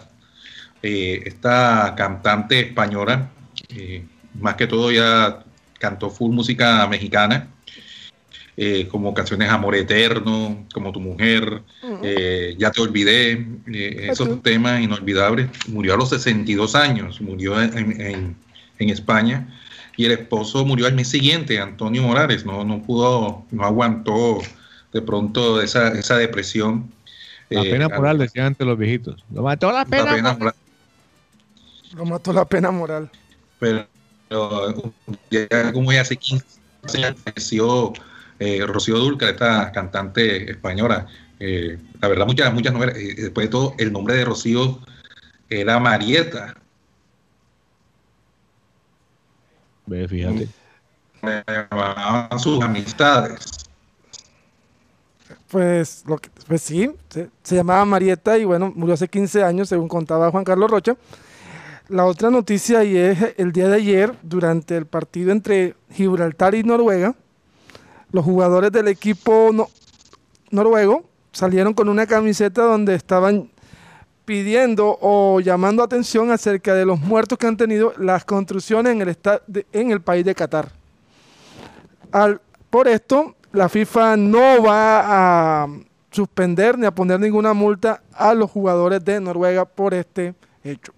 eh, 0.83 1.23
esta 1.27 1.95
cantante 1.95 2.61
española, 2.61 3.31
eh, 3.69 4.03
más 4.41 4.55
que 4.55 4.67
todo 4.67 4.91
ya 4.91 5.45
cantó 5.79 6.09
full 6.09 6.33
música 6.33 6.87
mexicana 6.87 7.49
eh, 8.57 8.89
como 8.89 9.13
canciones 9.13 9.51
Amor 9.51 9.75
Eterno, 9.75 10.67
como 10.73 10.93
Tu 10.93 11.01
Mujer, 11.01 11.63
Ya 12.59 12.71
Te 12.71 12.81
Olvidé, 12.81 13.47
esos 13.67 14.43
temas 14.43 14.81
inolvidables. 14.81 15.49
Murió 15.69 15.95
a 15.95 15.97
los 15.97 16.11
62 16.11 16.75
años, 16.75 17.21
murió 17.21 17.61
en, 17.61 18.37
España 18.79 19.47
y 20.01 20.07
el 20.07 20.13
esposo 20.13 20.65
murió 20.65 20.87
al 20.87 20.95
mes 20.95 21.09
siguiente, 21.09 21.61
Antonio 21.61 22.03
Morales, 22.03 22.47
no, 22.47 22.65
no 22.65 22.81
pudo, 22.81 23.45
no 23.51 23.65
aguantó 23.67 24.39
de 24.95 25.03
pronto 25.03 25.61
esa, 25.61 25.89
esa 25.89 26.17
depresión. 26.17 26.91
La 27.51 27.61
pena 27.61 27.87
moral, 27.91 28.17
decían 28.17 28.47
antes 28.47 28.67
los 28.67 28.79
viejitos. 28.79 29.23
Lo 29.31 29.43
mató 29.43 29.71
la 29.71 29.85
pena, 29.85 30.33
moral. 30.33 30.55
Lo 31.95 32.07
mató 32.07 32.33
la 32.33 32.47
pena 32.47 32.71
moral. 32.71 33.11
Pero, 33.59 33.87
ya 35.31 35.71
como 35.71 35.93
ya 35.93 36.01
hace 36.01 36.17
15 36.17 36.45
años 36.95 37.17
falleció 37.23 37.93
eh, 38.39 38.65
Rocío 38.67 38.97
Dulca, 38.97 39.29
esta 39.29 39.71
cantante 39.71 40.51
española. 40.51 41.09
Eh, 41.41 41.77
la 42.01 42.09
verdad, 42.09 42.25
muchas, 42.25 42.55
muchas 42.55 42.73
novelas. 42.73 42.97
Eh, 42.97 43.17
después 43.19 43.49
de 43.49 43.51
todo, 43.51 43.75
el 43.77 43.93
nombre 43.93 44.15
de 44.15 44.25
Rocío 44.25 44.81
era 45.51 45.79
Marieta. 45.79 46.55
Ve, 49.87 50.09
fíjate. 50.09 50.49
Me 51.23 51.45
sus 52.39 52.63
amistades. 52.63 53.69
Pues, 55.51 56.05
lo 56.07 56.19
que, 56.19 56.31
pues 56.47 56.63
sí, 56.63 56.91
se, 57.09 57.29
se, 57.43 57.57
llamaba 57.57 57.85
Marieta 57.85 58.39
y 58.39 58.45
bueno, 58.45 58.73
murió 58.75 58.95
hace 58.95 59.09
15 59.09 59.43
años, 59.43 59.69
según 59.69 59.89
contaba 59.89 60.31
Juan 60.31 60.45
Carlos 60.45 60.71
Rocha. 60.71 60.97
La 61.89 62.05
otra 62.05 62.31
noticia 62.31 62.85
y 62.85 62.97
es 62.97 63.35
el 63.37 63.51
día 63.51 63.69
de 63.69 63.77
ayer, 63.77 64.15
durante 64.23 64.77
el 64.77 64.87
partido 64.87 65.33
entre 65.33 65.75
Gibraltar 65.91 66.55
y 66.55 66.63
Noruega, 66.63 67.17
los 68.13 68.25
jugadores 68.25 68.71
del 68.73 68.89
equipo 68.89 69.51
noruego 70.51 71.05
salieron 71.33 71.75
con 71.75 71.89
una 71.89 72.07
camiseta 72.07 72.63
donde 72.63 72.95
estaban 72.95 73.51
pidiendo 74.31 74.97
o 75.01 75.41
llamando 75.41 75.83
atención 75.83 76.31
acerca 76.31 76.73
de 76.73 76.87
los 76.87 77.01
muertos 77.01 77.37
que 77.37 77.49
han 77.49 77.57
tenido 77.57 77.93
las 77.99 78.25
construcciones 78.25 78.93
en 78.93 79.03
el, 79.03 79.17
en 79.73 79.91
el 79.91 80.01
país 80.03 80.25
de 80.25 80.37
Qatar. 80.37 80.69
por 82.71 82.87
esto, 82.87 83.35
la 83.53 83.69
FIFA 83.69 84.17
no 84.17 84.63
va 84.63 85.65
a 85.65 85.69
suspender 86.13 86.79
ni 86.79 86.87
a 86.87 86.93
poner 86.93 87.19
ninguna 87.19 87.55
multa 87.55 88.05
a 88.13 88.33
los 88.35 88.49
jugadores 88.49 89.05
de 89.05 89.21
Noruega 89.21 89.65
por 89.65 89.95
este 89.95 90.35
hecho. 90.63 90.93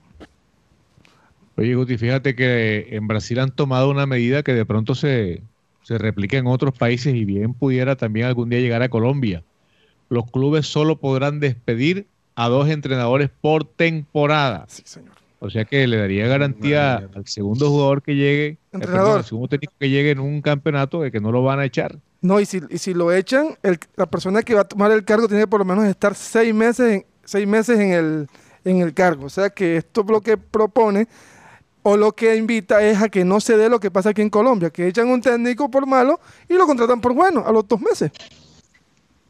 Oye, 1.57 1.75
Guti, 1.75 1.97
fíjate 1.97 2.37
que 2.37 2.89
en 2.91 3.09
Brasil 3.09 3.39
han 3.39 3.51
tomado 3.51 3.89
una 3.89 4.05
medida 4.05 4.43
que 4.43 4.53
de 4.53 4.67
pronto 4.67 4.95
se, 4.95 5.41
se 5.85 5.97
replica 5.97 6.37
en 6.37 6.47
otros 6.47 6.77
países 6.77 7.15
y 7.15 7.25
bien 7.25 7.55
pudiera 7.55 7.97
también 7.97 8.27
algún 8.27 8.51
día 8.51 8.61
llegar 8.61 8.83
a 8.83 8.91
Colombia. 8.91 9.43
Los 10.11 10.31
clubes 10.31 10.67
solo 10.67 10.97
podrán 10.97 11.41
despedir 11.41 12.12
a 12.35 12.49
dos 12.49 12.69
entrenadores 12.69 13.31
por 13.41 13.65
temporada. 13.65 14.67
Sí, 14.69 14.83
señor. 14.85 15.13
O 15.45 15.51
sea 15.51 15.65
que 15.65 15.89
le 15.89 15.97
daría 15.97 16.29
garantía 16.29 17.09
al 17.15 17.27
segundo 17.27 17.69
jugador 17.69 18.01
que 18.01 18.15
llegue, 18.15 18.47
eh, 18.47 18.59
entrenador. 18.71 19.19
al 19.19 19.25
segundo 19.25 19.49
técnico 19.49 19.73
que 19.79 19.91
llegue 19.91 20.13
en 20.13 20.21
un 20.21 20.41
campeonato 20.41 21.01
de 21.01 21.11
que 21.11 21.21
no 21.21 21.33
lo 21.33 21.43
van 21.43 21.59
a 21.59 21.65
echar. 21.65 21.99
No, 22.21 22.39
y 22.39 22.47
si, 22.47 22.61
y 22.71 22.79
si 22.79 22.95
lo 22.95 23.13
echan, 23.13 23.57
la 23.97 24.07
persona 24.07 24.43
que 24.43 24.55
va 24.55 24.61
a 24.61 24.69
tomar 24.69 24.93
el 24.93 25.05
cargo 25.05 25.27
tiene 25.27 25.43
que 25.43 25.49
por 25.49 25.59
lo 25.59 25.65
menos 25.65 25.85
estar 25.87 26.15
seis 26.15 26.55
meses, 26.55 26.93
en, 26.93 27.07
seis 27.25 27.49
meses 27.49 27.81
en, 27.81 27.93
el, 27.93 28.29
en 28.65 28.83
el 28.83 28.95
cargo. 28.95 29.27
O 29.27 29.29
sea 29.29 29.51
que 29.51 29.79
esto 29.79 30.05
lo 30.05 30.21
que 30.21 30.37
propone 30.37 31.09
o 31.83 31.97
lo 31.97 32.13
que 32.13 32.37
invita 32.37 32.81
es 32.81 33.03
a 33.03 33.09
que 33.09 33.25
no 33.25 33.41
se 33.41 33.57
dé 33.57 33.69
lo 33.69 33.81
que 33.81 33.91
pasa 33.91 34.11
aquí 34.11 34.23
en 34.23 34.31
Colombia, 34.31 34.71
que 34.71 34.87
echan 34.87 35.09
un 35.09 35.21
técnico 35.21 35.69
por 35.69 35.87
malo 35.87 36.21
y 36.49 36.55
lo 36.55 36.67
contratan 36.67 37.01
por 37.01 37.15
bueno 37.15 37.45
a 37.45 37.51
los 37.51 37.67
dos 37.67 37.81
meses. 37.81 38.13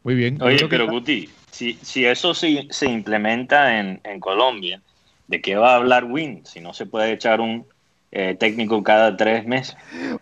Muy 0.03 0.15
bien. 0.15 0.41
Oye, 0.41 0.67
pero 0.67 0.87
Guti, 0.87 1.29
si, 1.51 1.73
si 1.81 2.05
eso 2.05 2.33
se, 2.33 2.67
se 2.69 2.87
implementa 2.87 3.79
en, 3.79 4.01
en 4.03 4.19
Colombia, 4.19 4.81
¿de 5.27 5.41
qué 5.41 5.55
va 5.55 5.73
a 5.73 5.75
hablar 5.75 6.05
Win 6.05 6.45
si 6.45 6.59
no 6.59 6.73
se 6.73 6.85
puede 6.85 7.11
echar 7.13 7.39
un 7.39 7.65
eh, 8.11 8.35
técnico 8.37 8.83
cada 8.83 9.15
tres 9.15 9.45
meses? 9.45 9.75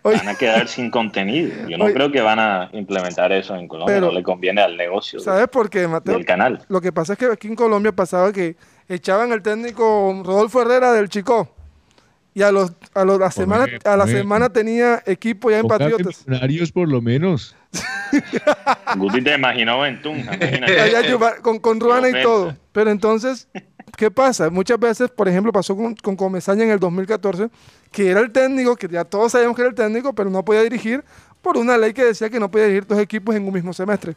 Van 0.04 0.28
a 0.28 0.36
quedar 0.36 0.68
sin 0.68 0.92
contenido. 0.92 1.68
Yo 1.68 1.78
no 1.78 1.86
creo 1.88 2.12
que 2.12 2.22
van 2.22 2.40
a 2.40 2.70
implementar 2.74 3.32
eso 3.32 3.56
en 3.56 3.68
Colombia, 3.68 4.00
no 4.00 4.12
le 4.12 4.24
conviene 4.24 4.62
al 4.62 4.78
negocio 4.78 5.20
¿sabes 5.20 5.48
por 5.48 5.70
qué, 5.70 5.88
Mateo? 5.88 6.14
del 6.14 6.26
canal. 6.26 6.64
Lo 6.70 6.80
que 6.80 6.92
pasa 6.92 7.14
es 7.14 7.20
que 7.20 7.26
aquí 7.26 7.48
en 7.48 7.56
Colombia 7.56 7.92
pasaba 7.92 8.32
que 8.32 8.56
echaban 8.88 9.32
el 9.32 9.42
técnico 9.42 10.22
Rodolfo 10.24 10.62
Herrera 10.62 10.94
del 10.94 11.10
Chico 11.10 11.56
y 12.34 12.42
a 12.44 12.52
los 12.52 12.72
a 12.94 13.04
los, 13.04 13.20
la 13.20 13.32
semana 13.32 13.68
a 13.84 13.98
la 13.98 14.08
semana 14.08 14.50
tenía 14.50 15.04
equipo 15.06 15.52
ya 15.52 15.60
en 15.60 15.68
Patriotas. 15.68 16.26
por 16.74 16.88
lo 16.88 17.02
menos. 17.02 17.56
Guti 18.98 19.22
te 19.22 19.36
imaginó 19.36 19.86
en 19.86 20.02
Tunja. 20.02 20.38
con, 21.42 21.60
con 21.60 21.80
Ruana 21.80 22.10
y 22.10 22.24
todo. 22.24 22.56
Pero 22.72 22.92
entonces 22.92 23.48
¿qué 23.98 24.10
pasa? 24.12 24.50
Muchas 24.50 24.80
veces, 24.80 25.10
por 25.10 25.28
ejemplo, 25.28 25.52
pasó 25.52 25.76
con, 25.76 25.96
con 25.96 26.16
Comesaña 26.16 26.64
en 26.64 26.72
el 26.72 26.80
2014, 26.80 27.50
que 27.92 28.10
era 28.10 28.20
el 28.20 28.32
técnico, 28.32 28.76
que 28.76 28.88
ya 28.88 29.04
todos 29.06 29.32
sabíamos 29.32 29.56
que 29.56 29.62
era 29.62 29.70
el 29.70 29.76
técnico, 29.76 30.14
pero 30.14 30.30
no 30.30 30.44
podía 30.44 30.62
dirigir 30.62 31.04
por 31.42 31.58
una 31.58 31.78
ley 31.78 31.94
que 31.94 32.06
decía 32.06 32.30
que 32.30 32.40
no 32.40 32.50
podía 32.50 32.66
dirigir 32.66 32.88
dos 32.88 33.00
equipos 33.00 33.36
en 33.36 33.46
un 33.46 33.54
mismo 33.54 33.74
semestre. 33.74 34.16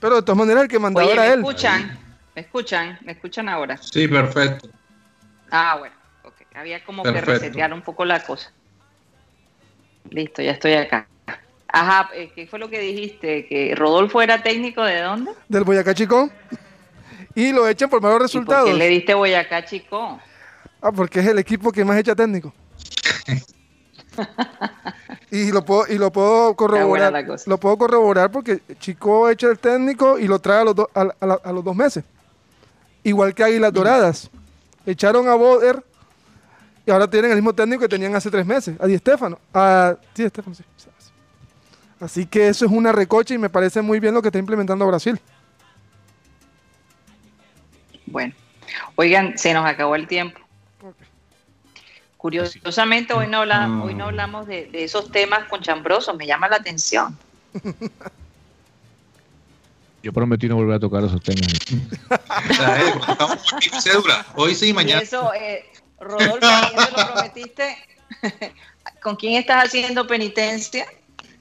Pero 0.00 0.16
de 0.16 0.22
todas 0.22 0.38
maneras 0.38 0.64
el 0.64 0.68
que 0.68 0.78
mandaba 0.78 1.10
era 1.10 1.32
él. 1.32 1.40
¿Me 1.40 1.48
escuchan? 1.48 1.98
¿Me 2.34 2.42
escuchan? 2.42 2.98
¿Me 3.02 3.12
escuchan 3.12 3.48
ahora? 3.48 3.76
Sí, 3.78 4.06
perfecto. 4.06 4.68
Ah, 5.50 5.76
bueno. 5.78 5.94
Había 6.54 6.84
como 6.84 7.02
que 7.02 7.20
resetear 7.20 7.72
un 7.72 7.82
poco 7.82 8.04
la 8.04 8.24
cosa. 8.24 8.52
Listo, 10.10 10.42
ya 10.42 10.52
estoy 10.52 10.74
acá. 10.74 11.08
Ajá, 11.68 12.10
eh, 12.14 12.30
¿qué 12.34 12.46
fue 12.46 12.58
lo 12.58 12.70
que 12.70 12.78
dijiste? 12.78 13.46
¿Que 13.46 13.74
Rodolfo 13.74 14.22
era 14.22 14.42
técnico 14.42 14.84
de 14.84 15.00
dónde? 15.00 15.32
Del 15.48 15.64
Boyacá 15.64 15.94
Chico 15.94 16.30
y 17.34 17.52
lo 17.52 17.68
echan 17.68 17.90
por 17.90 18.00
malos 18.00 18.22
resultados. 18.22 18.68
¿Y 18.68 18.70
por 18.70 18.78
qué 18.78 18.84
le 18.84 18.90
diste 18.90 19.14
Boyacá, 19.14 19.64
chico? 19.64 20.20
Ah, 20.80 20.92
porque 20.92 21.20
es 21.20 21.26
el 21.26 21.38
equipo 21.38 21.72
que 21.72 21.84
más 21.84 21.98
echa 21.98 22.14
técnico. 22.14 22.52
y 25.30 25.50
lo 25.50 25.64
puedo 25.64 25.92
y 25.92 25.98
lo 25.98 26.12
puedo 26.12 26.54
corroborar. 26.54 27.26
Lo 27.46 27.58
puedo 27.58 27.78
corroborar 27.78 28.30
porque 28.30 28.60
Chico 28.78 29.28
echa 29.28 29.48
el 29.48 29.58
técnico 29.58 30.18
y 30.18 30.28
lo 30.28 30.38
trae 30.38 30.60
a 30.60 30.64
los, 30.64 30.76
a, 30.94 31.52
los 31.52 31.64
dos 31.64 31.74
meses. 31.74 32.04
Igual 33.02 33.34
que 33.34 33.44
Águilas 33.44 33.72
Doradas. 33.72 34.30
Echaron 34.86 35.28
a 35.28 35.34
Boder 35.34 35.82
y 36.86 36.90
ahora 36.90 37.08
tienen 37.08 37.30
el 37.30 37.36
mismo 37.36 37.54
técnico 37.54 37.82
que 37.82 37.88
tenían 37.88 38.14
hace 38.14 38.30
tres 38.30 38.44
meses. 38.44 38.76
A 38.80 38.86
Di 38.86 38.98
Stefano. 38.98 39.38
A, 39.52 39.96
sí, 40.14 40.28
Stefano, 40.28 40.54
sí. 40.54 40.64
Así 42.00 42.26
que 42.26 42.48
eso 42.48 42.66
es 42.66 42.70
una 42.70 42.92
recocha 42.92 43.32
y 43.34 43.38
me 43.38 43.48
parece 43.48 43.80
muy 43.80 43.98
bien 44.00 44.12
lo 44.12 44.20
que 44.20 44.28
está 44.28 44.38
implementando 44.38 44.86
Brasil. 44.86 45.18
Bueno, 48.06 48.34
oigan, 48.96 49.38
se 49.38 49.54
nos 49.54 49.64
acabó 49.64 49.96
el 49.96 50.06
tiempo. 50.06 50.38
Curiosamente, 52.18 53.12
hoy 53.12 53.26
no 53.26 53.38
hablamos, 53.38 53.86
hoy 53.86 53.94
no 53.94 54.04
hablamos 54.06 54.46
de, 54.46 54.70
esos 54.72 55.10
temas 55.10 55.44
con 55.48 55.60
chambrosos, 55.60 56.16
me 56.16 56.26
llama 56.26 56.48
la 56.48 56.56
atención. 56.56 57.16
Yo 60.02 60.12
prometí 60.12 60.48
no 60.48 60.56
volver 60.56 60.76
a 60.76 60.80
tocar 60.80 61.02
esos 61.04 61.22
temas. 61.22 61.48
Hoy 64.34 64.54
sí, 64.54 64.74
mañana. 64.74 65.00
eso, 65.00 65.32
eh, 65.32 65.64
Rodolfo, 66.04 66.38
¿quién 66.38 66.84
te 66.84 67.00
lo 67.00 67.12
prometiste? 67.12 67.76
¿Con 69.02 69.16
quién 69.16 69.34
estás 69.34 69.64
haciendo 69.64 70.06
penitencia? 70.06 70.86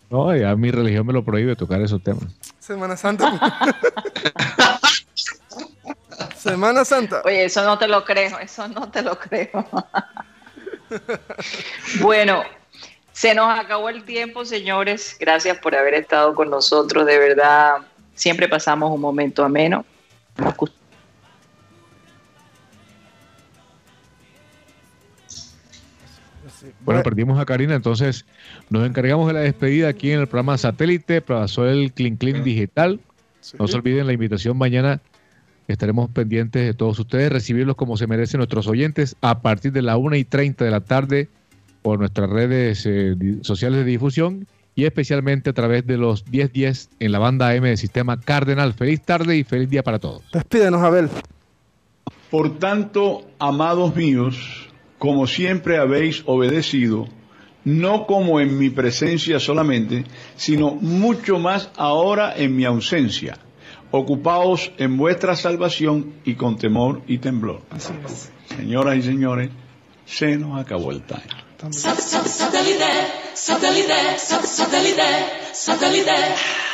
No, 0.09 0.35
ya 0.35 0.55
mi 0.55 0.71
religión 0.71 1.05
me 1.05 1.13
lo 1.13 1.23
prohíbe 1.23 1.55
tocar 1.55 1.81
esos 1.81 2.01
temas. 2.03 2.25
Semana 2.59 2.95
Santa. 2.95 3.31
Semana 6.37 6.85
Santa. 6.85 7.21
Oye, 7.25 7.45
eso 7.45 7.63
no 7.63 7.77
te 7.77 7.87
lo 7.87 8.03
creo, 8.03 8.37
eso 8.39 8.67
no 8.67 8.89
te 8.89 9.01
lo 9.01 9.17
creo. 9.17 9.65
bueno, 12.01 12.43
se 13.11 13.33
nos 13.33 13.57
acabó 13.57 13.89
el 13.89 14.03
tiempo, 14.03 14.45
señores. 14.45 15.15
Gracias 15.19 15.57
por 15.59 15.75
haber 15.75 15.93
estado 15.93 16.35
con 16.35 16.49
nosotros. 16.49 17.05
De 17.05 17.17
verdad, 17.17 17.77
siempre 18.15 18.47
pasamos 18.47 18.91
un 18.91 19.01
momento 19.01 19.43
ameno. 19.43 19.85
Bueno, 26.85 27.01
perdimos 27.03 27.39
a 27.39 27.45
Karina, 27.45 27.75
entonces 27.75 28.25
nos 28.69 28.85
encargamos 28.85 29.27
de 29.27 29.33
la 29.33 29.39
despedida 29.39 29.87
aquí 29.87 30.11
en 30.11 30.19
el 30.21 30.27
programa 30.27 30.57
Satélite, 30.57 31.21
pasó 31.21 31.67
el 31.67 31.93
Clean 31.93 32.17
Clean 32.17 32.43
Digital. 32.43 32.99
No 33.59 33.67
se 33.67 33.75
olviden 33.75 34.07
la 34.07 34.13
invitación 34.13 34.57
mañana 34.57 35.01
Estaremos 35.67 36.09
pendientes 36.11 36.65
de 36.65 36.73
todos 36.73 36.99
ustedes, 36.99 37.31
recibirlos 37.31 37.75
como 37.75 37.95
se 37.95 38.05
merecen 38.05 38.39
nuestros 38.39 38.67
oyentes 38.67 39.15
a 39.21 39.41
partir 39.41 39.71
de 39.71 39.81
la 39.81 39.95
1 39.95 40.17
y 40.17 40.25
30 40.25 40.65
de 40.65 40.71
la 40.71 40.81
tarde 40.81 41.29
por 41.81 41.99
nuestras 41.99 42.29
redes 42.29 42.85
eh, 42.85 43.15
sociales 43.41 43.79
de 43.79 43.85
difusión 43.85 44.45
y 44.75 44.85
especialmente 44.85 45.51
a 45.51 45.53
través 45.53 45.85
de 45.87 45.97
los 45.97 46.27
1010 46.27 46.89
en 46.99 47.11
la 47.11 47.19
banda 47.19 47.55
M 47.55 47.67
del 47.67 47.77
sistema 47.77 48.19
Cardenal. 48.19 48.73
Feliz 48.73 49.01
tarde 49.01 49.37
y 49.37 49.43
feliz 49.43 49.69
día 49.69 49.83
para 49.83 49.99
todos. 49.99 50.23
Despídenos, 50.33 50.81
Abel. 50.81 51.09
Por 52.29 52.57
tanto, 52.59 53.25
amados 53.39 53.95
míos, 53.95 54.67
como 55.03 55.27
siempre 55.27 55.77
habéis 55.79 56.23
obedecido, 56.25 57.09
no 57.65 58.07
como 58.07 58.39
en 58.39 58.57
mi 58.57 58.69
presencia 58.69 59.37
solamente, 59.37 60.05
sino 60.37 60.71
mucho 60.75 61.39
más 61.39 61.71
ahora 61.75 62.33
en 62.37 62.55
mi 62.55 62.63
ausencia 62.63 63.37
ocupaos 63.91 64.71
en 64.77 64.95
vuestra 64.95 65.35
salvación 65.35 66.21
y 66.23 66.35
con 66.35 66.57
temor 66.57 67.01
y 67.05 67.17
temblor. 67.17 67.63
Así 67.69 67.91
es. 68.05 68.31
Señoras 68.55 68.95
y 68.95 69.01
señores, 69.01 69.49
se 70.05 70.37
nos 70.37 70.57
acabó 70.57 70.91
el 70.91 71.03
time. 71.03 71.21
Satellite, 71.69 72.85
satellite, 73.33 74.17
satellite, 74.17 75.03
satellite. 75.51 76.72